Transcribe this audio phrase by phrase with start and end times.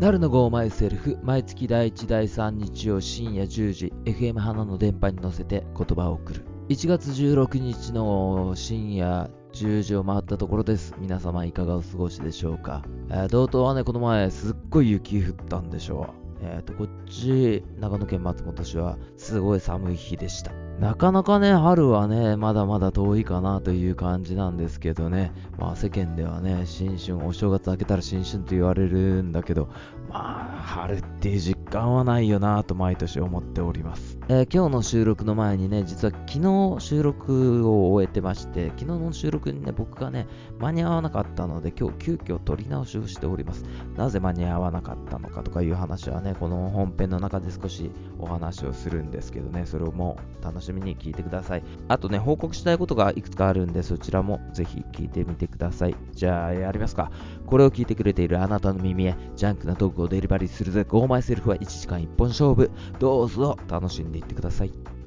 [0.00, 6.46] なるのゴーマイセルフ毎月第1第3日曜深夜10時 FM 花の電波に乗せて言葉を送る。
[6.70, 10.94] 1月16日の深夜10時を回ったところです。
[10.98, 16.46] 皆様いかがお過ごしでしょうか、えー、道東はねこの前すっごい雪降ったんでしょう。
[16.46, 20.69] えっ、ー、とこっち長野県松本市はすごい寒い日でした。
[20.80, 29.68] なかなかね、春はね、まだまだ遠いかなという感じなんですけどね、まあ世間ではね、新春、お正月明けたら新春と言われるんだけど、
[30.10, 34.18] まあ、春っていう実感はないよなと毎年思っております。
[34.28, 40.26] えー、今日の収録の前にね、実は昨日収録を終えてまして、昨日の収録にね、僕がね、
[40.58, 43.64] 間に合わなかったので、今日急遽取り直しをしております。
[43.96, 51.62] なぜ間に合わなかったのかとかいう話はね、この本編の中で少しお話をするんですけどね、それをもう楽しみに聞いてください。
[51.88, 55.96] あとね、報告したいことがいくつかあるんで、そちらもぜひ聞いてみてください。
[56.12, 57.10] じゃあ、やりますか。
[57.46, 62.70] これを聞いてくれているあなたの耳へ、ジャンクなトークをデリバリーするぜ、ゴーマイセルフは1時間1本勝負。
[62.98, 64.99] どうぞ楽しんでいってください。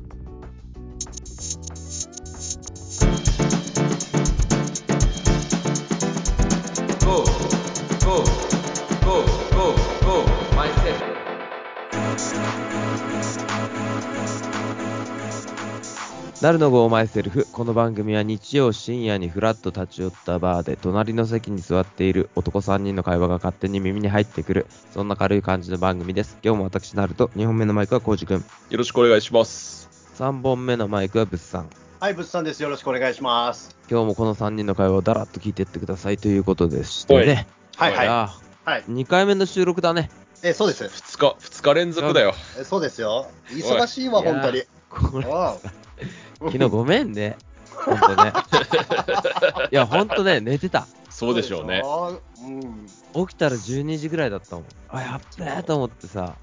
[16.44, 17.48] なるのゴーマイセルフ。
[17.54, 24.68] この番組は日曜深夜にふらっと立ち寄ったバーで隣の席に座っている男3人の会話が勝手に耳に入ってくる。
[24.94, 26.38] そんな軽い感じの番組です。
[26.44, 28.44] 今日も私なると、2本目のマイクはコウジ君。
[28.70, 29.88] よろしくお願いします。
[30.18, 31.70] 3本目のマイクは物産。
[32.02, 32.62] はい、物産です。
[32.62, 33.78] よろしくお願いします。
[33.90, 37.48] 今日もこの3人の会話をだらっと聞いていってくださいということでしてね。
[37.78, 38.08] はいはい。
[38.10, 40.12] はい、2回目の収録だね。
[40.44, 40.84] え、そうです。
[40.84, 42.34] 2日、2日連続だよ。
[42.60, 43.28] え、そうですよ。
[43.48, 44.64] 忙しいわ、本当に。
[44.90, 45.26] これ
[46.46, 47.38] 昨日ごめんね。
[47.76, 48.34] ほんとね。
[49.72, 50.88] いや、ほんとね、寝てた。
[51.10, 51.82] そうでしょうね。
[53.14, 54.66] うん、起きたら12時ぐらいだったもん。
[54.90, 56.36] あ、やっべえと思ってさ。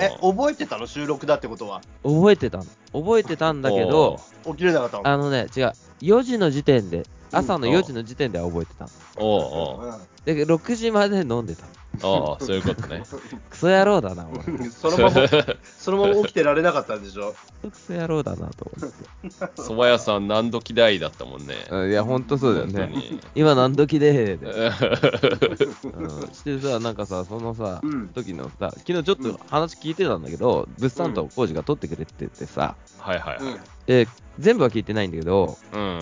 [0.00, 1.80] え、覚えてたの収録だってことは？
[2.04, 2.64] 覚えてたの。
[2.92, 5.08] 覚えてたんだけど、起きれなかったの？
[5.08, 5.72] あのね、違う。
[6.00, 8.90] 4時の時点で、朝の4時の時点では覚えてたの。
[9.18, 10.00] おうおう。
[10.24, 11.68] で、6時まで飲んでたの。
[12.02, 13.02] ああ、そういうことね。
[13.50, 14.70] クソ野郎だな、俺。
[14.70, 15.28] そのまま、
[15.78, 17.34] そのまま起きてられなかったんでしょ？
[17.62, 19.28] クソ野郎だなと思って。
[19.62, 21.54] 蕎麦屋さん何時代だったもんね。
[21.90, 22.92] いや、ほんとそうだよね。
[23.34, 24.72] 今何時でで、うん。
[26.32, 33.60] してさ、なんかさ、そのさ、うん、時のさ、昨日ちょっと話聞いてたんだけど、物産と工事が撮ってくれって言ってさ、はいはいはい。
[33.86, 35.98] で、全部は聞いてないんだけど、うんうん、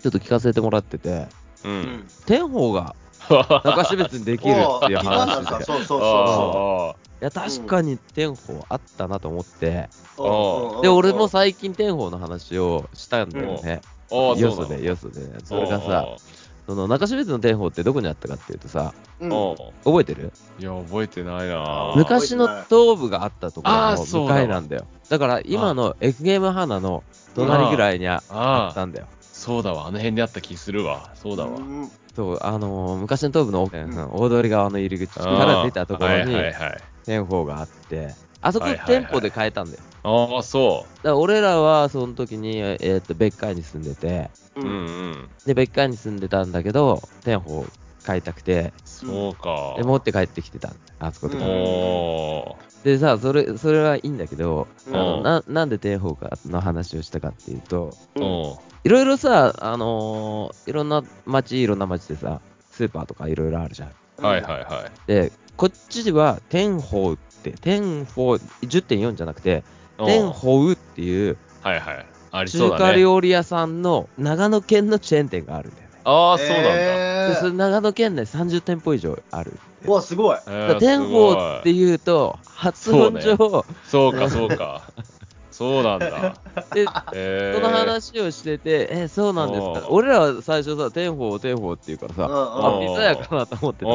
[0.00, 1.28] ちょっと聞かせてもらってて、
[1.64, 2.94] うん、天宝が
[3.28, 5.64] 中標別にできるっていう話で。
[5.64, 9.88] そうそうそういや、確かに天宝あったなと思って、
[10.82, 13.80] で、俺も最近天宝の話をしたんだよね。
[14.10, 15.22] よそで、よそで。
[15.44, 16.06] それがさ、
[16.66, 20.30] その中標津の天宝ってどこにあったかっていうとさ、覚えてる？
[20.58, 21.94] いや、覚えてないな。
[21.96, 24.86] 昔の東部があったところの向かいなんだよ。
[25.08, 27.02] だから今の FM 花の
[27.34, 28.18] 隣ぐらいにあ
[28.72, 29.06] ったんだよ。
[29.22, 31.12] そうだわ、あの辺であった気するわ。
[31.14, 31.58] そうだわ。
[32.16, 36.34] そう、あのー、昔の東部の、うん、大通川の入り口から出たところに、
[37.04, 39.82] 店舗があって、あそこ店舗で変えたんだよ。
[40.02, 40.96] ああ、そう。
[40.96, 45.28] だから俺らはその時に、えー、っと、別海に住んでて、うんうん。
[45.44, 47.66] で、別海に住んでたんだけど、店舗
[48.06, 49.74] 変えたくて、そうか。
[49.76, 51.44] で、持って帰ってきてたんだあそことか。
[51.44, 57.96] おでさ、それ、それはいいんだけど、あのななんで天保かの話をしたかっていうと、
[58.84, 64.24] いろいろさ、あのー、いろんな町、いろんな町でさ、スーパーとかいろいろあるじゃん。
[64.24, 65.08] はいはいはい。
[65.08, 69.64] で、こっちは天保って、天保10.4じゃなくて、
[69.98, 72.06] 天保っていう、はいはい。
[72.30, 72.84] ありそうだね。
[72.84, 75.85] 中華料理屋さんの長野県のチェーン店があるんだよ。
[76.06, 77.28] ああ、そうなんだ。
[77.28, 79.58] でそれ長野県内30店舗以上ある。
[79.84, 80.38] うわ、すごい。
[80.78, 83.36] 天保っていうと、発音上
[83.84, 84.82] そう,、か、そうか。
[85.50, 86.36] そうなんだ。
[86.72, 89.88] で、その話をしてて、え、そうなんですか。
[89.88, 93.92] 俺らは最初さ、天保、天保っていうからさ、あ、ピザ屋かなと思ってたか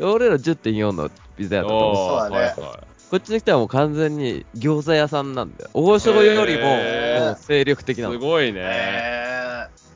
[0.00, 2.86] ら俺ら10.4のピザ屋だと思ってた。
[3.10, 5.70] こっちに来たらもう完全に餃子屋さんなんだよ。
[5.74, 8.12] 王将よりも、もう精力的なの。
[8.14, 9.25] すごいね。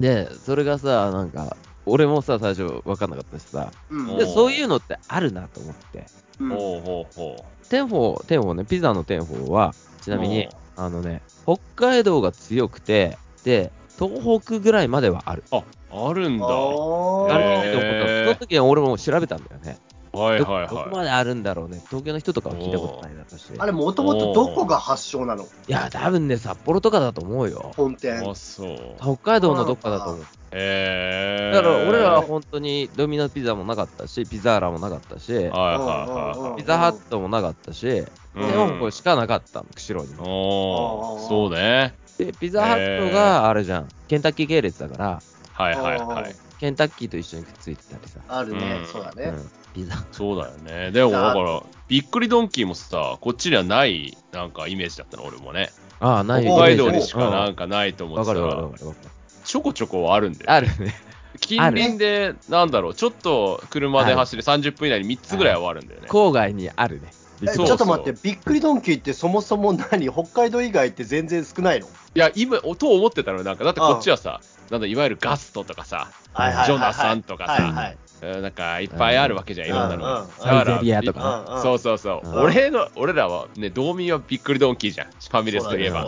[0.01, 1.57] で、それがさ、なんか、
[1.87, 6.07] 俺もさ、最初分かんなかったしさ、うん、でそういうのってあるなと思って。
[6.39, 7.69] ほうほうほう。
[7.69, 15.45] 店舗、店舗ね、ピザの店舗は、ちなみに、あのね、北海道が強くて、で、東北ぐらいまではある。
[15.51, 16.47] あ、あるんだ。
[16.47, 19.79] あるけど、その時は俺も調べたんだよね。
[20.13, 20.69] はいはいはい。
[20.69, 21.81] どこまであるんだろうね。
[21.87, 23.55] 東京の人とかは聞いたことないなとして。
[23.59, 25.45] あれ、もともとどこが発祥なの？
[25.45, 27.73] いや、多分ね、札幌とかだと思うよ。
[27.77, 28.19] 本店。
[28.29, 28.97] あ、そう。
[29.01, 30.23] 北海道のどっかだと思う。
[30.23, 37.87] へへーだから俺らは本当にドミノピザもなかったし、ピザーラもなかったし、はいはいはピザハットもなかったし、い。
[37.87, 40.15] テオンコしかなかったの、釧路に。
[40.19, 41.95] おー、そうね。
[42.19, 45.23] で、ピザハットがあれじゃん、ケンタッキー系列だから、
[45.53, 46.35] はいはいはい。
[46.61, 48.21] ケンタッキーと一緒にくっついてたりさ。
[48.29, 49.33] あるねう、んそうだね。
[49.35, 50.05] うん、ピザ。
[50.13, 50.91] そうだよね。
[50.91, 55.71] でもだから、びっくりドンキーもさ、こっちにはない、なんかイメージだったの、俺もね。
[56.01, 59.11] ああ、ない北海道にしかうなんかないと思ってたわかるわかるらわかるわかる。
[59.43, 60.51] ちょこちょこあるんだよ。
[60.51, 60.95] あるね。
[61.41, 66.09] 近隣で、なんだろう、ちょっと車で走り30分以内に3つぐらいはあるんだよね。
[66.11, 67.11] 郊外にあるね。
[67.43, 70.11] えちょっと待って、びっくりドンキーってそもそも何？
[70.13, 71.87] 北海道以外って全然少ないの？
[71.87, 80.21] いや、今、と思ってたのなんか、だってこっちはさ、なんだ、いわゆるガストとかさ、はいはいはいはいジョナサンとかさはいはいうんなんかいっぱいあるわけじゃん、いろんなのが。
[80.21, 82.29] うんうんサイゼリアとかそうそうそう。
[82.29, 85.07] うん俺の、俺らはね、道民はびっくりドンキーじゃん。
[85.09, 86.05] ファミレスといえば。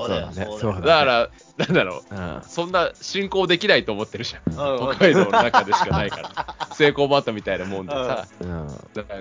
[0.60, 1.28] そうだから、
[1.58, 2.14] なんだろう。
[2.14, 2.42] うん。
[2.42, 4.52] そんな進行できないと思ってるじゃん。
[4.52, 6.56] 北海道の中でしかないから。
[6.74, 8.26] 成功バットみたいなもんでさ。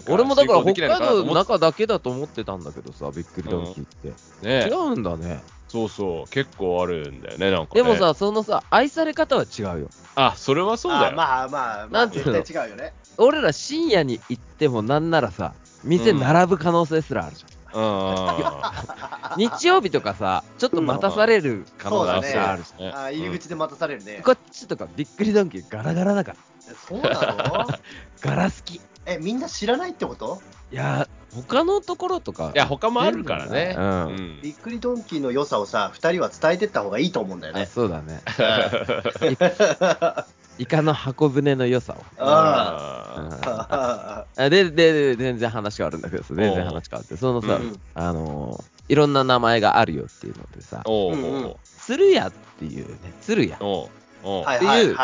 [0.07, 4.69] 俺もだから北海道の中だけだと思ってたんだけどさ、びっくりドンキーって。
[4.69, 5.41] 違うんだね。
[5.71, 6.29] そうそう。
[6.31, 7.81] 結構あるんだよね、なんか、ね。
[7.81, 9.89] でも、さ、そのさ、愛され方は違うよ。
[10.15, 11.15] あ、それはそうだあよ。
[11.15, 12.33] まあまあ、まあ、なんていうの？
[12.33, 12.93] 絶対違うよね。
[13.17, 15.53] 俺ら深夜に行ってもなんならさ、
[15.85, 17.51] 店並ぶ可能性すらあるじゃん。
[17.73, 19.39] うん。
[19.49, 22.71] 日曜日とかさ、ちょっと待たされる可能性あるし。
[22.77, 24.21] ねあ入り口で待たされるね。
[24.25, 26.37] こっちとかびっくりドンキーガラガラだから。
[26.75, 27.67] そうなの？
[28.21, 28.75] ガラ好き。
[28.75, 30.41] いえ、みんな知らないってこと？
[30.71, 32.51] やー、他のところとか。
[32.55, 33.75] いや、他もあるからね。
[33.77, 33.83] うん。
[33.83, 34.41] うん。
[34.41, 37.65] びっくりドンキーの良さをさ、二人は伝えてった方がいいと思うんだよあね。
[37.65, 38.21] そうだね。
[38.37, 40.25] あ
[40.59, 42.03] イカの箱舟の良さを。
[42.19, 43.33] あうん。
[43.43, 47.79] ああで、で、で全然話変わるんだけどさ、全然話変わって、そのさ、うん。
[47.95, 53.89] あのーいろんな名前があるよっていうのでさ、おうおう鶴屋っていうね、鶴屋、おう。
[54.23, 54.43] おう。
[54.43, 54.57] はい。
[54.57, 54.95] っていう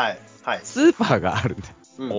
[0.42, 0.60] はい。
[0.62, 1.74] スーパーがあるんだよ。
[1.98, 2.12] うんス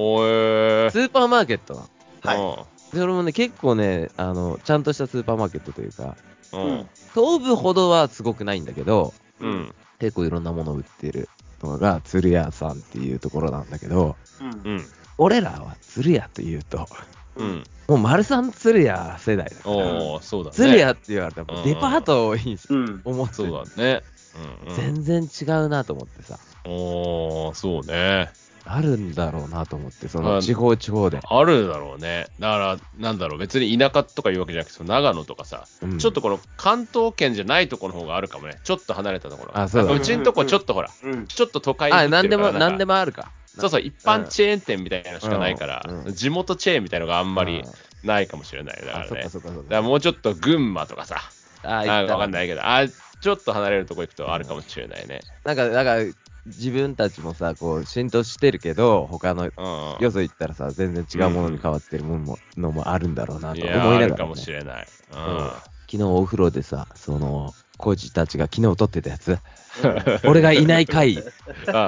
[1.00, 1.88] ーパーマーケット。
[2.22, 2.96] はい。
[2.96, 6.18] で、俺もね、結構ね、あの、ちゃんとしたスーパーマーケットというか、
[6.52, 6.62] うん。
[6.62, 6.90] うん。
[7.14, 9.74] 東部ほどはすごくないんだけど、うん。
[10.00, 11.30] 結構いろんなものを売ってる
[11.62, 14.72] のが鶴屋さんっていうところなんだけど、うん。
[14.72, 14.86] うん。
[15.18, 16.88] 俺らは鶴屋というと、
[17.36, 17.64] うん。
[17.88, 20.56] もう丸三鶴屋世代だから、おおそうだね。
[20.56, 23.02] 鶴屋って言われたらデパートをいいうん。
[23.04, 23.50] 思ってる。
[23.50, 24.04] そうだね
[24.36, 24.76] うんうん。
[24.76, 28.30] 全然違うなと思ってさ、おおそうね。
[28.66, 31.20] あるんだろうなと思って、そあの地方地方で。
[31.24, 32.28] あるだろうね。
[32.40, 35.98] だからなんだろう別に田舎とかいうわけじゃなくてその長野とかさうん。
[35.98, 39.58] ちょっとこの関東圏じゃないところの方があるかもねちょっと離れたところ。
[39.58, 39.96] あそうだね。
[39.96, 41.26] うちんとこちょっとほらうん。
[41.26, 42.24] ちょっと都会にあ、降ってな。
[42.24, 43.32] んでも、なんでももあるか。
[43.58, 46.04] そうそう一般チェーン店みたいなのしかないからうん。
[46.04, 46.14] うん。
[46.14, 48.08] 地元チェーンみたいなのがあんまりうん。
[48.08, 48.82] ないかもしれない。
[48.86, 49.24] だからね。
[49.24, 49.50] だか。
[49.70, 51.18] らもうちょっと群馬とかさ。
[51.64, 52.34] あ、なんかわかんい。
[52.34, 52.86] ないけどあ
[53.22, 64.24] ちょっと離れるとこ行くとあるかもしれないねなんか、なんか、自分たちもさ、こう、浸透してるけど、他のうんよそ行ったらさ、全然違うものに変わってるものも,、のもあるんだろうなとい思いながら、ね。
[64.24, 64.88] もしれない。
[65.14, 65.52] うん
[65.92, 69.40] 昨日お風呂でさ、その、コーチたちが昨日撮ってたやつ、
[70.28, 71.24] 俺がいない回、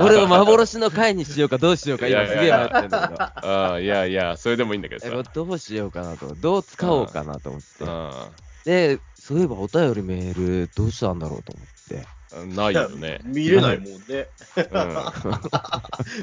[0.02, 3.22] 俺を幻の回にしようかどうしようか、今すげえ迷ってんだけど。
[3.22, 5.32] ああいやいや、それでもいいんだけどえさ。
[5.34, 7.84] どうしようかなと、どう使おうかなと思って。
[7.84, 9.00] うで、
[9.32, 12.46] そういえばお便りメールどうしたんだろうと思って。
[12.46, 13.22] ん、ないよね。
[13.24, 14.28] 見れないもんね。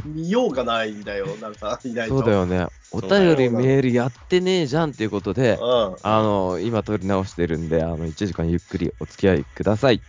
[0.05, 2.19] うん、 見ようがないんだよ、なんか、いないと。
[2.19, 2.67] そうだよね。
[2.91, 5.97] お便りメールやってねえじゃんっていうことで、うん。
[6.03, 10.03] あの、今撮り直してるんで、あの、1時間ゆっくりお付き合いください。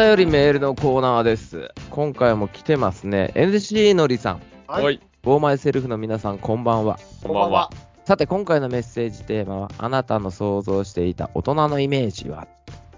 [0.00, 1.68] 便りメールのコーナーです。
[1.90, 3.32] 今回も来てますね。
[3.34, 4.40] NC のりさん。
[4.66, 6.98] はいおい、ボーマイセルフの皆さん、こんばんは。
[7.22, 7.70] こんばんは。
[8.06, 12.48] さて、今回のメッセージテーマは、あなたの想像していた大人のイメージは？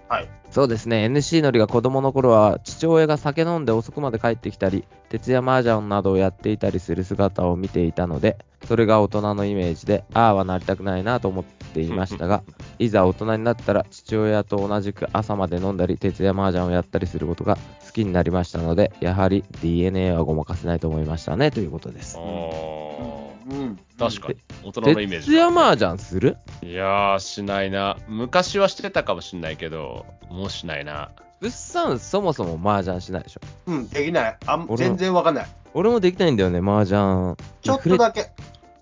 [0.07, 0.29] はい。
[0.49, 12.43] そうですね、NC のりが子供の頃は、父親が酒飲んで遅くまで帰ってきたり、徹夜麻雀などをやっていたりする姿を見ていたので、それが大人のイメージで、ああはなりたくないなと思っていましたが、
[12.79, 22.21] いざ大人になったら、父親と同じく朝まで飲んだり、徹夜麻雀をやったりすることが好きになりましたので、やはり DNA はごまかせないと思いましたね、ということですあ。
[22.21, 23.79] ーうん。
[23.99, 25.27] 確かに、大人のイメージ。
[25.27, 26.37] 徹夜麻雀する？
[26.61, 27.97] いやー、しないな。
[28.07, 31.11] 昔はしてたかもしんないけど、もうしないな。
[31.41, 33.41] 物産そもそも麻雀しないでしょ。
[33.67, 34.37] うん、できない。
[34.45, 35.47] あん俺も全然わかんない。
[35.73, 37.35] 俺もできないんだよね、麻雀。
[37.61, 38.31] ちょっとだけ。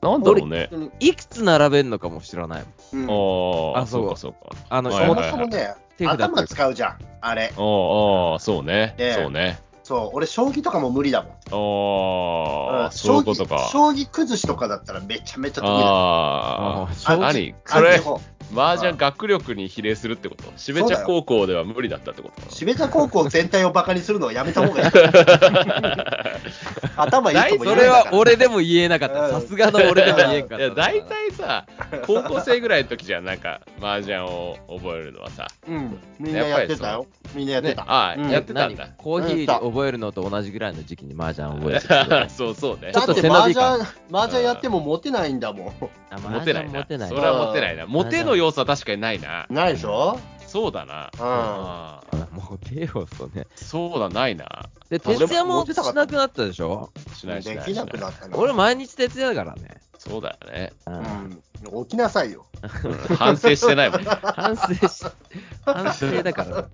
[0.02, 0.70] なんだろうね。
[0.72, 3.04] うんいくつ並べんのかも知らないもん。
[3.04, 4.40] うんああ、あそうそうかそうか。
[4.70, 7.54] あの、そもそもね、頭使うじゃん、あれ。
[7.58, 7.66] おう
[8.34, 8.96] おうそうね。
[8.98, 9.60] ねそうね。
[9.92, 11.34] そう、俺、将棋とかも無理だもん。
[11.52, 13.68] おー、うんそういうことか。
[13.70, 15.74] 将棋将棋崩しとかだったらめちゃめちゃ得意だ。
[15.86, 17.54] ああ、あー何？
[17.70, 18.00] これ
[18.54, 20.44] 麻雀学力に比例するってこと？
[20.58, 22.54] 標茶高校では無理だったってこと？
[22.54, 24.92] しべた高校全体をバカにするのはやめた方がいい。
[26.98, 28.18] 頭いいそれはるんだから。
[28.18, 29.26] 俺でも言えなかった。
[29.26, 30.66] うんさすがの俺でも言えんかった。
[30.66, 31.66] いや、大体さ、
[32.06, 35.48] 高校生ぐらいの時じゃん、なんか、麻雀を覚えるのはさ。
[35.68, 37.06] うん、みんなやってたよ。
[37.34, 37.84] みんなやってね、た。
[37.84, 38.86] ああ、うんやってたんだ。
[38.86, 41.80] 何コーヒー覚えるのと同じぐらいの時期に麻雀覚え
[42.26, 43.02] て そうそうねちょ。
[43.02, 43.80] っとだって背伸び麻雀感、
[44.12, 45.74] 麻雀やってもモテないんだもん。
[46.10, 46.18] た。
[46.30, 46.80] モテないな。
[46.80, 47.86] モテないそれはモテないな。
[47.86, 49.46] モテの要素は確かにないな。
[49.50, 50.20] ないでしょ？
[50.48, 51.10] そうだな。
[51.18, 53.48] うんああモテ要素ね。
[53.56, 54.46] そうだ、ないな。
[54.90, 56.90] で、徹夜もしなくなったでしょ？
[57.16, 57.66] しないしない。
[57.66, 58.38] できなくなったの。
[58.38, 59.82] 俺毎日徹夜だからね。
[60.02, 60.74] そうだよね。
[60.88, 61.84] うん。
[61.86, 62.48] 起きなさいよ。
[62.64, 64.02] うん反省してないもん。
[64.02, 65.06] 反省し、
[65.64, 66.68] 反省だから。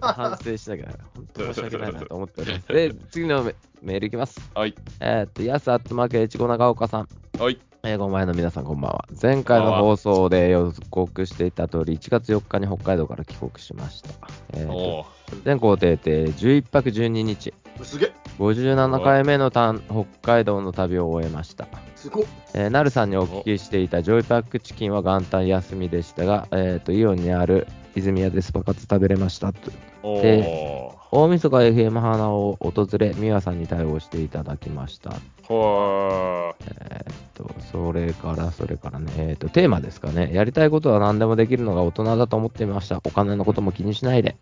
[0.00, 2.66] 反省しなきゃ、本当申し訳ないなと思っております。
[2.74, 4.40] で、次のメメールいきます。
[4.56, 4.74] はい。
[4.98, 7.08] えーっと、やすあっとまけいちご長岡さん。
[7.38, 7.60] はい。
[7.84, 9.04] えー、ご前の皆さんこんばんは。
[9.22, 14.10] 前回の放送で予告していた通り、1月4日に北海道から帰国しました。
[14.54, 15.04] えー
[15.44, 18.12] 全行程で11泊12日、すげえ。
[18.38, 21.66] 57回目のたん北海道の旅を終えました。
[21.96, 22.24] すごっ。
[22.54, 29.70] えー、なるさんにお聞きしていたジョイパックチキンは元旦休みでしたが、えー、とイオンにある泉屋でスパカツ食べれましたと。
[30.02, 30.81] おで
[31.14, 35.12] 大晦日 FM 花を訪れ、美和さんに対応していただきました。
[35.42, 40.30] ほえーっと、それから、それからね、えーっと、テーマですかね。
[40.32, 43.02] やりたいことは何でもできるのが大人だと思っていました。
[43.04, 44.36] お金のことも気にしないで。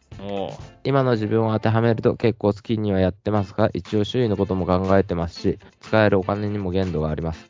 [0.84, 7.49] 今の自分を当てはめると結構好きにはやってますが、一応周囲のことも考えてますし、使えるお金にも限度があります。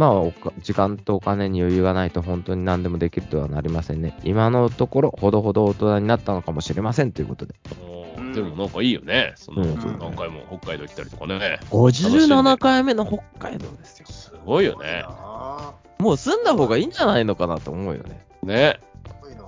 [0.00, 4.18] まあ時間とお金に余裕がないと本当に何でもできるとはなりませんね。
[4.24, 7.54] 今のところ、ほどほど大人になったのかもしれませんということで。
[8.34, 9.34] でもなんかいいよね。
[9.36, 11.60] その、うん何回も北海道行ったりとかね。
[11.70, 14.06] 57回目の北海道ですよ。
[14.06, 15.04] すごいよね。
[15.06, 18.24] あもう住んだ方がいいんじゃないのかなと思うよね。
[18.42, 18.80] ね。
[19.04, 19.42] ーすごいな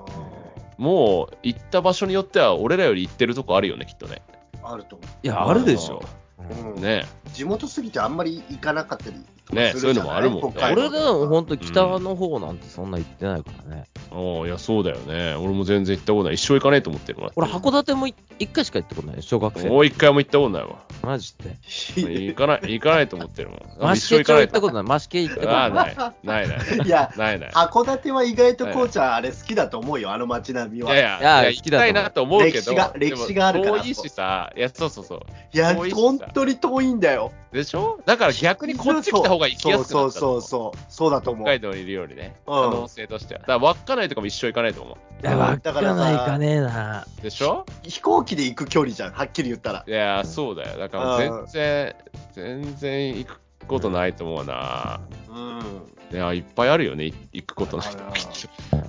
[0.76, 4.21] もう行った場所によっては俺らより行ってるとこあるよね、きっとね。
[4.62, 6.02] あると思いや、あるでしょ。
[6.38, 6.73] う。
[6.75, 7.06] うんね。
[7.32, 9.16] 地元すぎてあんまり行かなかったり
[9.50, 13.84] ねそういうのもあるもんね俺でも本当北の方なんてそんな行ってないからね。
[14.11, 15.34] おういや、そうだよね。
[15.34, 16.34] 俺も全然行ったことない。
[16.34, 17.30] 一生行かないと思ってるもん。
[17.34, 19.22] 俺、函館もい一回しか行ったことない。
[19.22, 19.68] 小学生。
[19.68, 20.84] もう一回も行ったことないわ。
[21.02, 21.56] マジで。
[21.96, 23.58] 行かない、 行かないと思ってるもん。
[23.80, 24.82] マシケ町行ったことない。
[24.82, 25.96] マシケ行ったことああ、ない。
[25.96, 26.14] ない。
[26.22, 26.87] ないない。
[26.87, 27.50] いや、ないない。
[27.50, 30.94] 函館は意外とこうちゃんあれ好きだと思うよ、あの街並みは。
[30.94, 35.20] いやいや、行きたいなと思うけど、歴史が歴史があるから遠いしさ、いや、そうそうそう。
[35.52, 37.32] いや、本当に遠いんだよ。
[37.52, 38.00] でしょ？
[38.06, 41.44] だから逆にこっち来た方が行きやすくなったそうそうそうそう、そうだと思う。
[41.44, 43.40] 北海道にいるよりね、うん可能性としては。
[43.40, 47.06] だから稚内とかも一生行かないと思いや、わっかないかねえな。
[47.18, 47.23] う。
[47.23, 47.66] でしょ？
[47.82, 49.85] 飛行機で行く距離じゃん、はっきり言ったら。
[49.87, 50.78] いや、そうだよ。
[50.78, 51.97] だから全然、
[52.32, 55.00] 全然行くことないと思うな。
[55.28, 55.62] うん。
[56.11, 57.99] いや、いっぱいあるよね、い行くことないと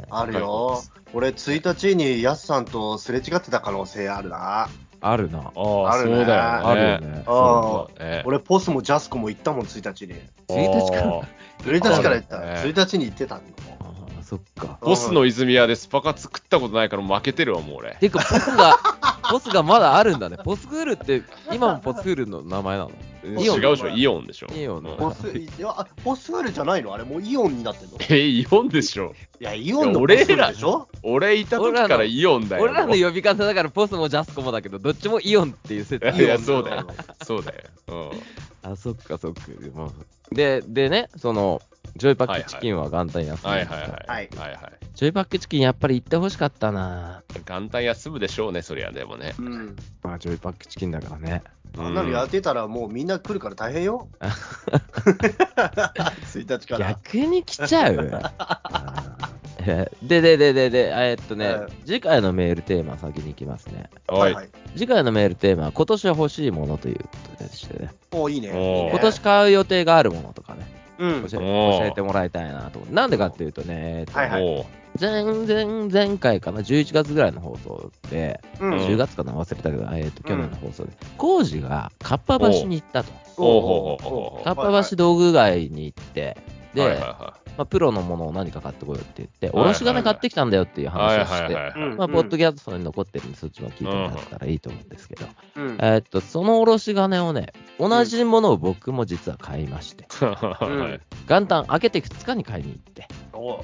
[0.09, 0.81] あるよ。
[1.13, 4.67] 俺、1日にヤスさんとすれ違ってた可能性あるな。
[5.03, 5.51] あるな。
[5.53, 5.85] と。
[5.87, 6.49] ああ、あるねそうだよね。
[6.65, 8.23] あるよね。
[8.25, 10.13] 俺、ポスもジャスコも行ったもん、1日に。
[10.47, 11.25] 1日からあー
[11.65, 12.37] 1日から行った。
[12.37, 13.41] あるね1日に行ってたの。
[13.81, 13.82] ああ、
[14.23, 14.79] そっか。
[14.81, 17.95] ボスの泉屋でスパカツ食ったことないから負けてるわ、もう俺。
[17.99, 18.77] てか、ポスが、
[19.29, 20.37] ポスがまだあるんだね。
[20.43, 22.91] ポスクールって、今もポスフールの名前なの？
[23.25, 24.47] 違うでしょ、イオンでしょ。
[24.53, 26.93] イオンのうんポス、いや、あポスフールじゃないの？
[26.93, 29.13] あれもうイオンになってんのえ、イオンでしょ。
[29.39, 30.87] いや、イオンのポいやスフールでしょ？
[31.03, 32.63] 俺いた時からイオンだよ。
[32.63, 36.87] 俺らの呼び方だからポスもジャスコもだけど、どっちもイオンっていう説いや、そうだよ。
[37.23, 37.61] そうだよ。
[37.87, 37.93] う
[38.67, 38.71] ん。
[38.71, 39.41] あ、そっかそっか。
[39.59, 39.91] でも
[40.33, 41.61] で、でね、その、
[41.95, 44.07] ジョイパックチキンは元旦休みはいでしたはいはい。
[44.07, 44.73] はいはいはい。
[44.95, 49.33] ジョイパックチキンやっぱり行ってほしかったな元旦休むでしょうね、そりゃ、でもね。
[49.37, 49.75] うん。
[50.01, 51.43] まあ、ジョイパックチキンだからね。
[51.77, 54.07] あんなのやってたらもうみんな来るから大変よ。
[54.19, 56.99] 1日から。
[57.03, 58.21] 逆に来ちゃう
[59.59, 63.89] え で、で、で、で、で、えっとね、うん次回のメールテーマ先に行きますね。
[64.07, 64.35] はい。
[64.75, 67.89] 次回のメールテーマは今年欲しいものということでしてね。
[68.11, 68.51] おいいね。
[68.51, 70.65] おーいいね今年買う予定があるものとかね、
[71.03, 71.27] うん。
[71.27, 72.79] 教えてもらいたいなと。
[72.91, 74.65] なんでかっていうとね、えっとはいはい
[74.99, 78.73] 前前前回かな、11月ぐらいの放送で、うん。
[78.73, 83.11] 10月かな、忘れたけど、えっと、去年の放送で、工事がかっぱ橋に行ったと。
[84.43, 86.37] かっぱ橋道具街に行って、
[86.75, 91.53] で、はいはいはまあ、プロのものを何か買ってこいよって言って、おろし金買ってきたんだよっていう話をして、
[91.97, 95.77] まあ、ポッドキャストに残ってるんで、そっちも聞いてもらったらいいと思うんですけど、うん。
[95.79, 103.59] えーっと、そのおろし金をね、同じものを僕も実は買いまして、 はい元旦明けて2日に買いに行って、おう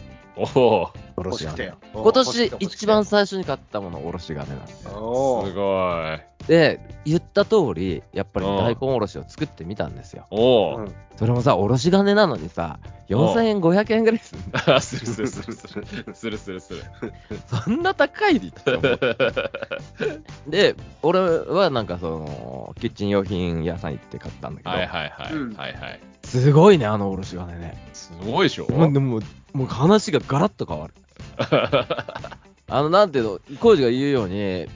[0.56, 0.90] おお。
[1.18, 1.74] おろし金。
[1.94, 4.68] 今年一番最初に買ったもの、おろし金なんだよ。
[4.78, 6.48] すごい。
[6.48, 8.58] で、言った通り、やっぱりうん。
[8.58, 10.26] 大根おろしを作ってみたんですよ。
[10.32, 12.80] おそれもさ、おろし金なのにさ、
[13.10, 14.80] 4000円、500円ぐらいするんだよ。
[14.82, 15.86] するするするする。
[16.14, 16.84] するするする。
[17.64, 19.16] そんな高いって思って
[20.48, 25.34] で、俺はなんかその、キッチン用品屋さん行って買ったんだけど、はいはいはい。
[25.34, 26.00] うんはいはい。
[26.24, 27.78] すごいね、あのおろし金ね。
[27.94, 28.68] すごいでしょ？
[28.70, 29.22] もうでも、
[29.54, 30.94] もう話がガラッと変わる。
[32.72, 34.70] あの、なんていうの、コウジが言うように、うん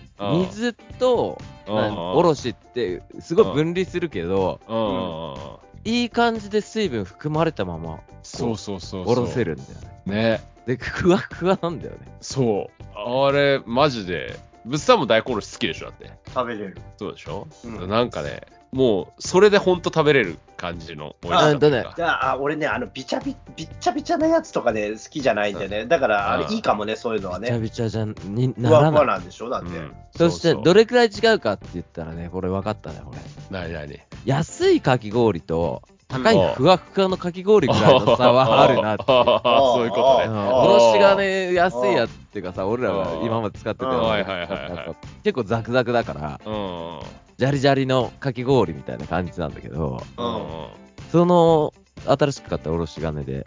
[0.48, 1.38] 水と、
[1.68, 5.63] おろしって、すごい分離するけど、うん。
[5.86, 9.12] いい感じで水分含まれたまま、そうそうそうそう。
[9.12, 9.70] おろせるんだよ
[10.06, 10.14] ね。
[10.14, 10.42] ね。
[10.66, 12.00] で、ふわふわなんだよね。
[12.22, 12.84] そう。
[12.96, 14.40] あれ、マジで。
[14.66, 16.12] 物産も大根おろし好きでしょだって。
[16.34, 16.78] 食べれる。
[16.98, 25.86] そうでしょ、うんなんかね、もう、それでほんと食べれる感じの美味しさといあ、あ俺ね、あの、びちゃび、びっちゃびちゃなやつとかね、好きじゃないんだよね。
[25.86, 27.60] だから、あれうんいいかもね、そういうのはびちゃね。
[27.62, 29.78] びちゃじゃにふわふわなんでしょだって。
[29.78, 29.94] うん。
[30.16, 33.20] そして、どれくらい違うかって言ったらね、これ分かったね、俺。
[33.52, 40.26] なになに安いかき氷と、高いふわふわのかき氷ぐらいの差はあるなって そういうことね。
[40.28, 40.48] うん。
[40.48, 44.96] おろし金安いやつっていうかさ、俺らが今まで使ってたうんやつはいはいはいはい。
[45.24, 47.00] 結構ザクザクだから、うん。
[47.38, 50.68] ジャリジャリのかき氷みたいな感じなんだけど、うんうん。
[51.12, 51.74] その
[52.06, 53.46] 新しく買ったおろし金で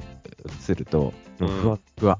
[0.61, 2.19] すると、もうふわっふわ。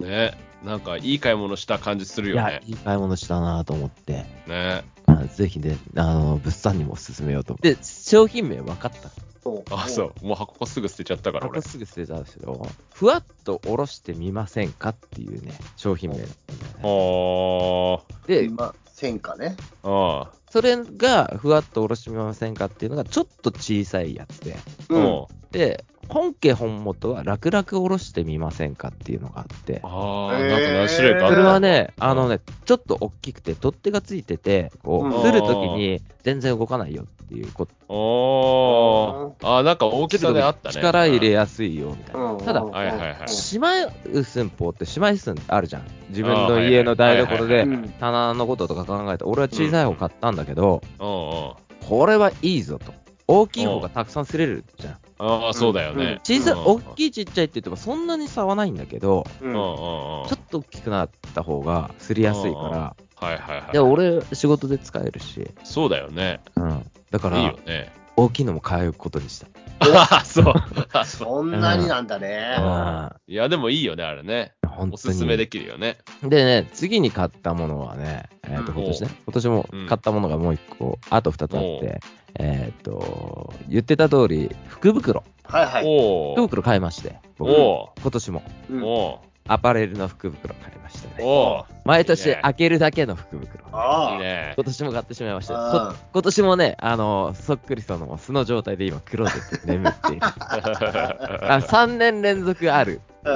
[0.00, 0.36] ね。
[0.64, 2.62] なんか、いい買い物した感じするよね、。
[2.64, 4.82] いい買い物したなと思って、ね。
[5.04, 7.74] あぜひね、あの、物産にも勧めようと思って。
[7.74, 9.10] で、商品名分かった？
[9.42, 10.26] そうあ、そう。
[10.26, 11.60] もう箱すぐ捨てちゃったから、俺。
[11.60, 14.90] 箱すぐ捨てたんですけど、ふわっとおろしてみませんか？
[14.90, 18.02] っていうね、商品名だったんだよね。
[18.02, 19.56] あで、今、戦果ね？
[19.82, 20.30] あ。
[20.30, 24.94] あそれがふわっとおろしてみませんかっていうのがちょっと小さいやつで、あ。
[24.94, 25.26] うん。
[25.50, 39.34] で、本家本元は楽々おろしてみませんかっていうのがあって、ああ、なんか何種類かそれはね、うんあのね、ちょっと大きくて取っ手がついてて、こうするときに全然動かないよっていうこと。
[39.42, 40.74] あー、なんか大きさであったね。
[40.74, 42.32] 力入れやすいよみたいな。
[42.32, 43.88] うんただはいはいはいしまい
[44.24, 45.82] 寸法ってしまい寸あるじゃん。
[46.10, 47.66] 自分の家の台所で
[48.00, 51.10] 棚のこととか考えて、俺は小さい方買ったんだけど、うんう
[51.50, 51.52] ん。
[51.88, 52.92] これはいいぞと。
[53.26, 54.96] 大きい方がたくさんすれるじゃん。
[55.18, 56.20] ああ、そうだよね。
[56.24, 59.24] 小さい、うん大きいちっちゃいって言ってもそんなに差はないんだけど。
[59.40, 63.72] ちょっと大きくなった方がすりやすいかうんら、はいはいはい。
[63.72, 66.40] で、俺仕事で使えるし、そうだよね。
[66.56, 66.90] うん。
[67.10, 67.92] だかいいらよ、ね。
[68.16, 69.46] 大きいのも買うことにした。
[69.80, 70.54] ああ、そう。
[70.92, 72.54] あそうそんなになんだね。
[72.58, 74.52] あいや、でもいいよね、あれね。
[74.62, 74.94] あ、本当に。
[74.94, 75.98] おすすめできるよね。
[76.22, 82.00] でね、次に買ったものはね、えっ、と、うん今年ね、今年も買ったものがもう一個、あと二つあって、
[82.38, 85.24] えっ、と、言ってた通り、福袋。
[85.44, 85.84] はいはい。
[85.86, 86.34] おお。
[86.34, 91.24] 福袋買いまして、僕お今年もうんおアパレルの福袋買いましたね。
[91.24, 93.64] お毎年開けるだけの福袋。
[94.12, 94.54] いいね。
[94.56, 95.94] 今年も買ってしまいました。
[96.12, 100.20] 今年もね、あの、そっくりその素の状態で今、クローゼットに眠っている。
[100.24, 103.02] あ3年連続ある。
[103.22, 103.28] 比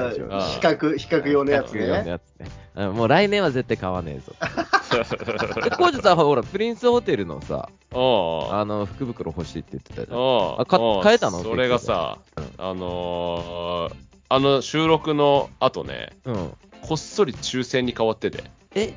[0.60, 1.86] 較、比較用のやつね。
[1.88, 2.46] やつね。
[2.74, 4.32] うんもう来年は絶対買わねえぞ。
[5.62, 10.60] で、コウジさんはほら、プリンスホテルのさ、あの、福袋欲しいって言ってたじゃん。
[10.60, 11.42] あかおう変えたの？
[11.42, 16.52] それがさうん、あのー、あの収録の後ね、うん。
[16.82, 18.94] こっそり抽選に変わってて、え？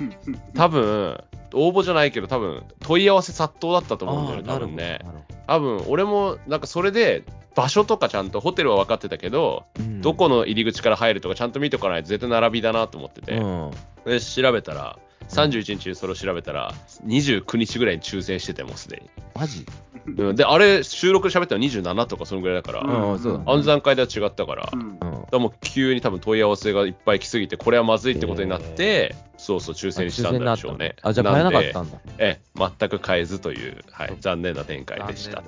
[0.54, 1.22] 多分
[1.54, 5.00] 応募じゃないけど、多分問い合わせ殺到だったと思うんだよね、多分ね。
[5.04, 7.24] なるほ多分俺もなんかそれで、
[7.56, 13.70] 場所とかちゃんとホテルは分かってたけど、どうんどこの入り口から入るとかちゃんと見ておかないと絶対並びだなと思ってて、うん。
[14.04, 16.74] で調べたら、31日にそれを調べたら、
[17.06, 19.10] 29日ぐらいに抽選してて、もうすでに。
[19.34, 19.64] マジ？
[20.06, 25.26] うんで、あれ、収録で喋ったの27とかそのぐらいだから、うんそうだね暗算会では違ったから、うんだかうん。
[25.30, 30.96] らもう急に多分問い合わせがいっぱい来すぎて、これはまずいってことになって、そうそう、抽選にしたんでしょうね。
[31.02, 31.98] あ、じゃあ買えなかったんだ。
[32.18, 35.42] ええ、全く買えずという、はい、残念な展開でした。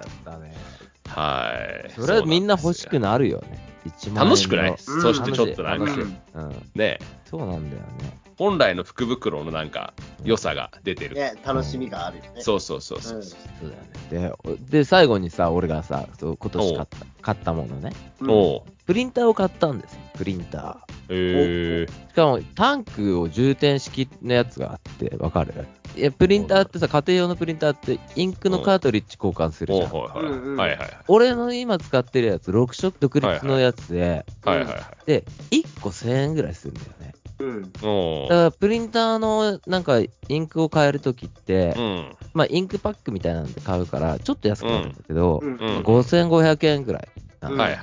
[1.09, 1.53] は
[1.89, 1.91] い。
[1.91, 3.73] それはみんな欲しくななるよね。
[3.87, 6.03] 1万円の楽しくない、うんそしてちょっとなんか楽しい
[6.35, 6.71] うんうん。
[6.75, 8.22] ね、そうなんだよね。
[8.43, 11.15] 本来の福袋のなんか良さが出てる。
[11.15, 12.41] ね、楽しみがあるよね。
[12.41, 13.19] そうそうそうそう。
[13.19, 13.71] うんそう
[14.11, 14.57] だよね。
[14.57, 17.93] で、で最後にさ、俺がさ、そう今年買った買ったものね。
[18.21, 20.01] うんおうプリンターを買ったんですよ。
[20.15, 21.89] プリンタえー、ー。
[22.11, 25.55] しかも、タンクを充填式のやつがあって、わかる？
[25.95, 29.93] いや、プリンターってさ、家庭用のプリンターって、インクのカートリッジ交換するじゃん。
[29.93, 35.07] はいはい俺の今使ってるやつ、6色独立のやつで、はいはいはい。
[35.07, 37.15] で、1個1000円ぐらいするんだよね。
[37.41, 37.63] うん。
[37.63, 42.17] だから、プリンターの、なんか、インクを変えるときって、うん。
[42.35, 45.57] まあ、インクパックみたいなんで買うから、ちょっと安くなるんだけど、うん。
[45.57, 45.83] うん。
[45.83, 47.09] 5500円ぐらい。
[47.17, 47.81] うんはいはいはい。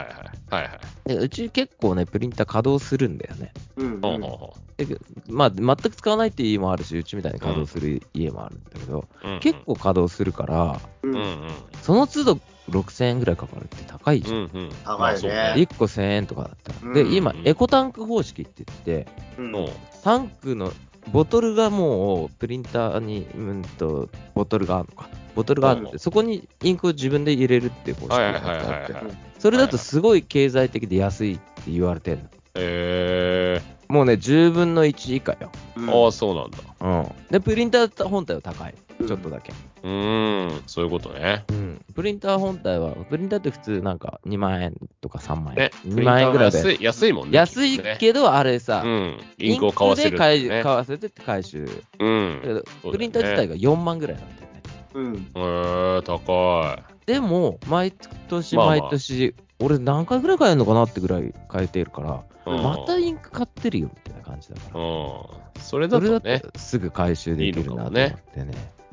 [0.50, 1.10] はいはい。
[1.10, 3.52] でうち結構ね、プリンター稼働するんだよね。
[3.78, 4.02] うん。
[4.02, 9.28] ほうほうほでまあ、全く使わないっていう家もあるし、うちみたいに稼働する家もあるんだけど、う。
[9.28, 11.08] うん結構稼働するから、う。
[11.08, 11.50] うんんうん。
[11.82, 14.36] その都度6000円ぐらいかかるって高いじゃん。
[14.36, 14.50] うんうん。
[14.50, 16.80] 高いねまあそう1個1000円とかだったら。
[16.84, 19.70] うんで、今う、んエコタンク方式って言って、うんもう
[20.04, 20.72] タンクの
[21.12, 25.10] ボトルがもうプリンターに、うんと、ボトルがあるのか。
[25.36, 29.29] ボトルがあって、うんそこにインクを自分で入れるっていう方式があってはいはいはい。
[29.40, 32.24] それだとすごい経済的で安いって言われてんの。
[32.56, 35.52] えもうね、10分の1以下よ。
[35.76, 36.58] うんー、ああ、そうなんだ。
[36.82, 37.12] うん。
[37.32, 38.76] で、プリンター本体は高い。
[39.08, 39.54] ちょっとだけ。
[39.82, 41.46] うーん、そういうことね。
[41.50, 41.82] うん。
[41.96, 45.58] プリンター本体は、プリンターって普通なんか2万円とか3万円。
[45.58, 46.58] ね、2万円ぐらいで。
[46.58, 47.38] 安い、安いもんね。
[47.38, 49.18] 安いねけど、あれさ、うん。
[49.38, 50.64] インクを買わせる、インクで買いね。
[50.64, 51.64] 買わせてって回収。
[51.64, 52.64] うだん。
[52.92, 54.62] プリンター自体が4万ぐらいなんだよね。
[54.94, 55.32] うん。
[55.34, 56.99] えー、高い。
[57.10, 64.80] でも、毎年毎年、俺何回ぐらい買えるのかなってぐらい買えてるから、うんまたインク買ってるよみたいな感じだから。
[64.80, 65.24] うん。
[65.60, 66.40] それだとね。
[66.40, 68.18] とすぐ回収できるなと思ってね。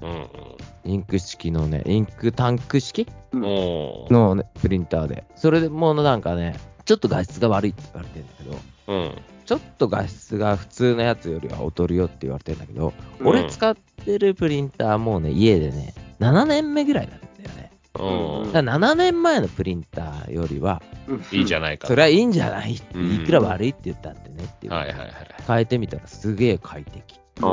[0.01, 0.27] うん
[0.85, 5.25] インク式のね、インクタンク式の、ね、プリンターで。
[5.35, 8.57] それでもうなんかね、ちょっと画質が悪いって言われてるんだけど、
[8.89, 9.23] う、うん。
[9.45, 17.76] ちょっと画質が普通のやつよりは劣るよって言われてるんだけど、うん俺使ってるプリンターもうね、家でね、7年目ぐらいなんだよね。
[17.97, 18.53] うん。
[18.53, 20.83] だから7年前のプリンターよりは、
[21.33, 21.87] いいじゃないか。
[21.89, 22.81] それはいいんじゃない？
[22.95, 24.73] うんいくら悪いって言ったってねっていう。
[24.73, 25.11] はいはいはい。
[25.47, 27.21] 変えてみたらすげえ快適。
[27.43, 27.47] あ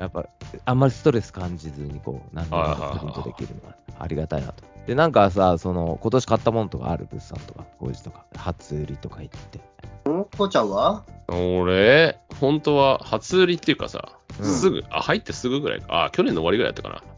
[0.00, 0.24] やっぱ、
[0.64, 2.64] あんまりストレス感じずに、こう、何でも
[2.98, 4.64] プリントできるのはありがたいなと。
[4.86, 9.60] で、なんかさ、その、今年買ったものとかある物産とか、工事とか、初売りとか言って。
[10.06, 11.04] うんこうちゃんは？
[11.28, 14.08] 俺、本当は初売りっていうかさ、
[14.40, 16.06] うんすぐ、あ、入ってすぐぐらいか。
[16.06, 17.11] あ、去年の終わりぐらいだったかな。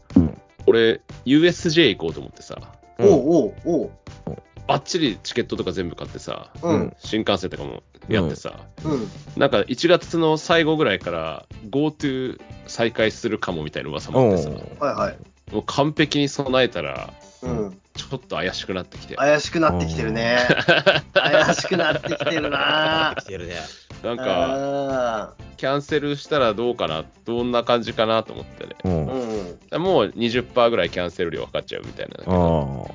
[0.67, 2.55] うん俺、USJ 行こうと思ってさ、
[2.97, 3.91] うんおうおうおう。
[4.67, 6.93] ばっちりチケットとか全部買ってさ、ううんん。
[6.97, 9.07] 新幹線とかもやってさ、うん。
[9.37, 14.55] なんか1月の最後ぐらいから GoTo 再開するかもみたいな噂もあってさ、は
[14.91, 15.53] いはい。
[15.53, 17.81] もう完璧に備えたら、うん。
[17.95, 20.37] ちょっと怪しくなってきて、怪しくなってきてるね。
[21.13, 23.55] 怪しくなってきてるなてるね。
[24.03, 28.75] なんか、あキャンセルしたらどうかな、どんな感じかなと思ってね。
[28.83, 29.81] うん。
[29.81, 32.91] もう20%ぐらいキャンセル料かかっちゃうみたいなんだけど、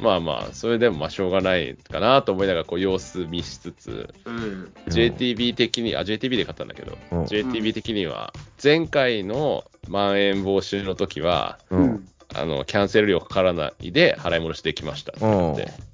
[0.00, 4.72] まあまあ、それでもまあしょうがないかなと思いながらこう様子見しつつ、うん。
[4.86, 11.76] JTB 的に、あ、JTB で買ったんだけど、うん JTB 的には、前回のまん延防止の時は、う。
[11.76, 12.08] うんん。
[12.34, 15.12] あの、キャンセル料かからないで払い戻しできました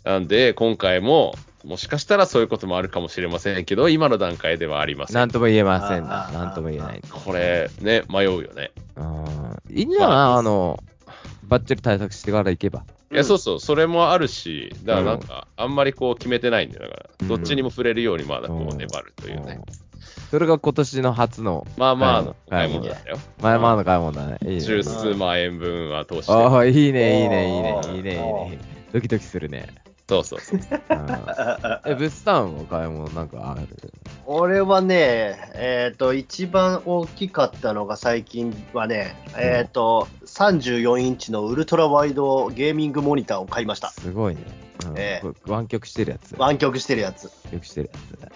[0.04, 5.16] なんで、今回も、もしかしたらそういうこともあるかもしれませんけど、今の段階ではありません。
[5.16, 7.02] なんとも言えませんなんとも言えない。
[7.10, 8.70] これ、ね、迷うよね。
[8.96, 9.56] うん。
[9.70, 10.38] いいんじゃない？
[10.38, 10.82] あの、
[11.44, 12.84] バッチリ対策してから行けば。
[13.12, 16.88] いや、そうそう、それもあるし、だからなんか、あんまりこう決めてないんだよ。
[16.88, 19.60] だから、どっちにも触れるようにまだこう粘るというね。
[19.66, 19.89] うん
[20.30, 23.18] それが今年の初の、まあまあ、はいお買い物だったよ。
[23.42, 24.38] 前々の買い物だね。
[24.42, 24.60] いいね。
[24.60, 26.32] 十数万円分は通して。
[26.32, 28.58] ああ、いいね、いいね、いいねいいね、いいね。
[28.92, 29.68] ドキドキするね。
[30.10, 30.58] そうそうそう。
[30.58, 33.92] うんえ、物産の買い物なんかある？
[34.26, 43.90] 俺はね、えっ、と、一番大きかったのが最近はね、えっ、と、34インチのウルトラワイドゲーミングモニターを買いました。
[43.90, 44.42] すごいね。
[44.46, 44.60] うん
[44.96, 46.34] ええこれ湾曲してるやつ。
[46.38, 47.30] 湾曲してるやつ。
[47.44, 47.90] 湾曲してる